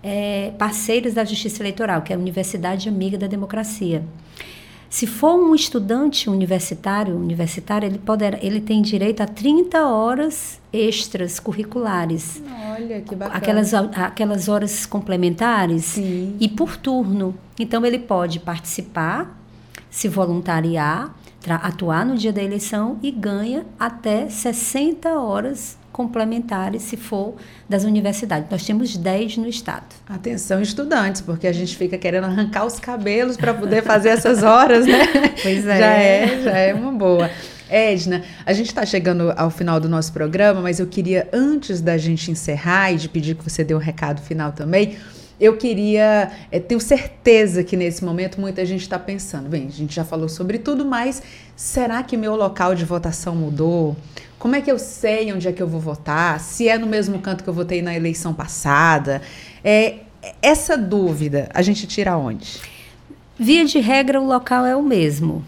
[0.01, 4.05] é, parceiros da Justiça Eleitoral, que é a Universidade Amiga da Democracia.
[4.89, 11.39] Se for um estudante universitário, universitário, ele, poderá, ele tem direito a 30 horas extras
[11.39, 12.41] curriculares.
[12.71, 13.37] Olha, que bacana.
[13.37, 16.35] Aquelas, aquelas horas complementares Sim.
[16.39, 17.35] e por turno.
[17.59, 19.39] Então, ele pode participar,
[19.91, 21.15] se voluntariar,
[21.47, 27.35] atuar no dia da eleição e ganha até 60 horas complementares, se for
[27.67, 28.49] das universidades.
[28.49, 29.95] Nós temos 10 no estado.
[30.07, 34.85] Atenção, estudantes, porque a gente fica querendo arrancar os cabelos para poder fazer essas horas,
[34.85, 35.07] né?
[35.41, 35.79] Pois é.
[35.79, 37.29] Já é, já é uma boa.
[37.69, 41.97] Edna, a gente está chegando ao final do nosso programa, mas eu queria, antes da
[41.97, 44.97] gente encerrar e de pedir que você dê um recado final também,
[45.39, 49.95] eu queria, é, tenho certeza que nesse momento muita gente está pensando, bem, a gente
[49.95, 51.21] já falou sobre tudo, mas
[51.55, 53.95] será que meu local de votação mudou?
[54.37, 56.39] Como é que eu sei onde é que eu vou votar?
[56.39, 59.21] Se é no mesmo canto que eu votei na eleição passada?
[59.63, 59.99] É,
[60.41, 62.59] essa dúvida a gente tira onde?
[63.37, 65.43] Via de regra, o local é o mesmo.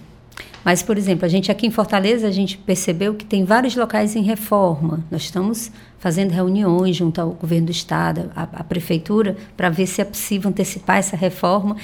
[0.64, 4.16] Mas, por exemplo, a gente aqui em Fortaleza, a gente percebeu que tem vários locais
[4.16, 5.04] em reforma.
[5.10, 10.06] Nós estamos fazendo reuniões junto ao governo do estado, à, prefeitura, para ver se é
[10.06, 11.76] possível antecipar essa reforma,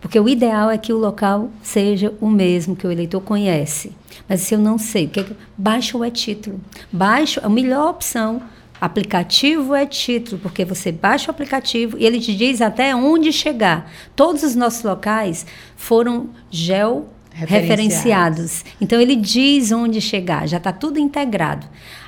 [0.00, 3.92] porque o ideal é que o local seja o mesmo que o eleitor conhece.
[4.28, 5.36] Mas se eu não sei, que é que...
[5.58, 6.60] baixa o e-título.
[6.92, 8.42] Baixa, a melhor opção
[8.80, 13.90] Aplicativo é título, porque você baixa o aplicativo e ele te diz até onde chegar.
[14.14, 18.64] Todos os nossos locais foram geo referenciados.
[18.80, 21.66] Então ele diz onde chegar, já está tudo integrado.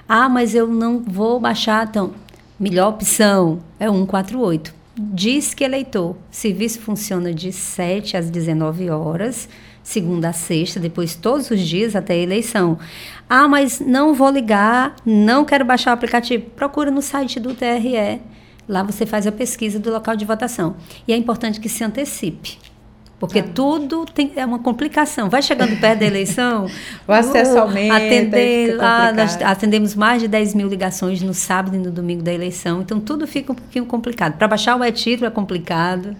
[0.08, 2.12] Ah, mas eu não vou baixar, então
[2.58, 4.74] melhor opção é 148.
[4.98, 6.12] Disque Eleitor.
[6.12, 9.46] O serviço funciona de 7 às 19 horas,
[9.82, 12.78] segunda a sexta, depois todos os dias até a eleição.
[13.28, 16.44] Ah, mas não vou ligar, não quero baixar o aplicativo.
[16.50, 18.20] Procura no site do TRE.
[18.68, 20.76] Lá você faz a pesquisa do local de votação.
[21.06, 22.58] E é importante que se antecipe.
[23.18, 23.48] Porque tá.
[23.54, 25.30] tudo tem, é uma complicação.
[25.30, 26.66] Vai chegando perto da eleição.
[27.08, 27.96] o acesso aumenta.
[27.96, 32.32] Atender, lá, nós atendemos mais de 10 mil ligações no sábado e no domingo da
[32.32, 32.82] eleição.
[32.82, 34.36] Então, tudo fica um pouquinho complicado.
[34.36, 36.14] Para baixar o e-título é complicado.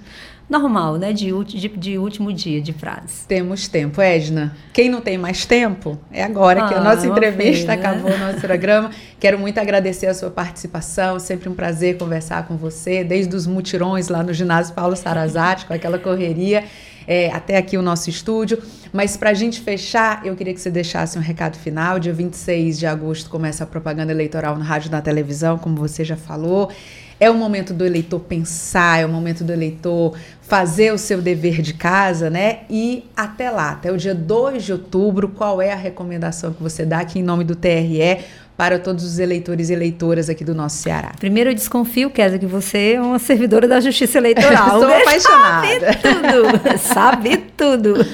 [0.49, 1.13] Normal, né?
[1.13, 3.27] De, de, de, último dia de frase.
[3.27, 4.01] Temos tempo.
[4.01, 8.13] Edna, quem não tem mais tempo, é agora ah, que a ah, nossa entrevista acabou,
[8.13, 8.91] o nosso programa.
[9.19, 11.19] Quero muito agradecer a sua participação.
[11.19, 15.75] Sempre um prazer conversar com você, desde os mutirões lá no ginásio Paulo Sarazati, com
[15.75, 16.65] aquela correria
[17.07, 18.63] é, até aqui o nosso estúdio.
[18.93, 21.99] Mas para a gente fechar, eu queria que você deixasse um recado final.
[21.99, 26.05] Dia 26 de agosto começa a propaganda eleitoral no rádio e na televisão, como você
[26.05, 26.71] já falou.
[27.19, 30.15] É o momento do eleitor pensar, é o momento do eleitor
[30.47, 32.61] fazer o seu dever de casa, né?
[32.71, 36.85] E até lá, até o dia 2 de outubro, qual é a recomendação que você
[36.85, 38.19] dá aqui em nome do TRE
[38.57, 41.13] para todos os eleitores e eleitoras aqui do nosso Ceará?
[41.19, 44.79] Primeiro, eu desconfio, Kézia, que você é uma servidora da Justiça Eleitoral.
[44.81, 45.93] Sou apaixonada.
[45.93, 48.07] Sabe tudo, sabe tudo.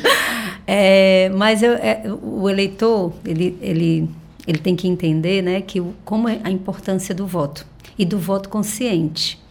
[0.67, 4.09] É, mas eu, é, o eleitor, ele, ele,
[4.47, 7.67] ele tem que entender né, que como é a importância do voto
[7.99, 9.42] e do voto consciente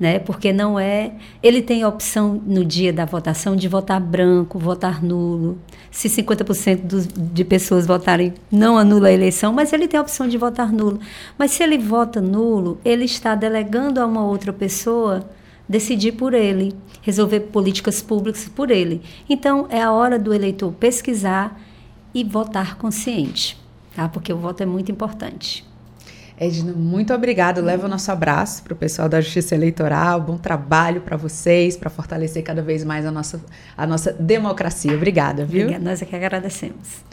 [0.00, 0.18] né?
[0.18, 1.12] Porque não é.
[1.42, 5.58] Ele tem a opção no dia da votação de votar branco, votar nulo.
[5.90, 10.26] Se 50% dos, de pessoas votarem, não anula a eleição, mas ele tem a opção
[10.26, 10.98] de votar nulo.
[11.36, 15.28] Mas se ele vota nulo, ele está delegando a uma outra pessoa
[15.68, 19.02] decidir por ele, resolver políticas públicas por ele.
[19.28, 21.60] Então, é a hora do eleitor pesquisar
[22.12, 23.56] e votar consciente,
[23.94, 24.08] tá?
[24.08, 25.69] Porque o voto é muito importante.
[26.40, 27.60] Edna, muito obrigado.
[27.60, 30.22] Leva o nosso abraço para o pessoal da Justiça Eleitoral.
[30.22, 33.44] Bom trabalho para vocês, para fortalecer cada vez mais a nossa,
[33.76, 34.94] a nossa democracia.
[34.94, 35.64] Obrigada, viu?
[35.64, 37.04] Obrigada, nós é que agradecemos.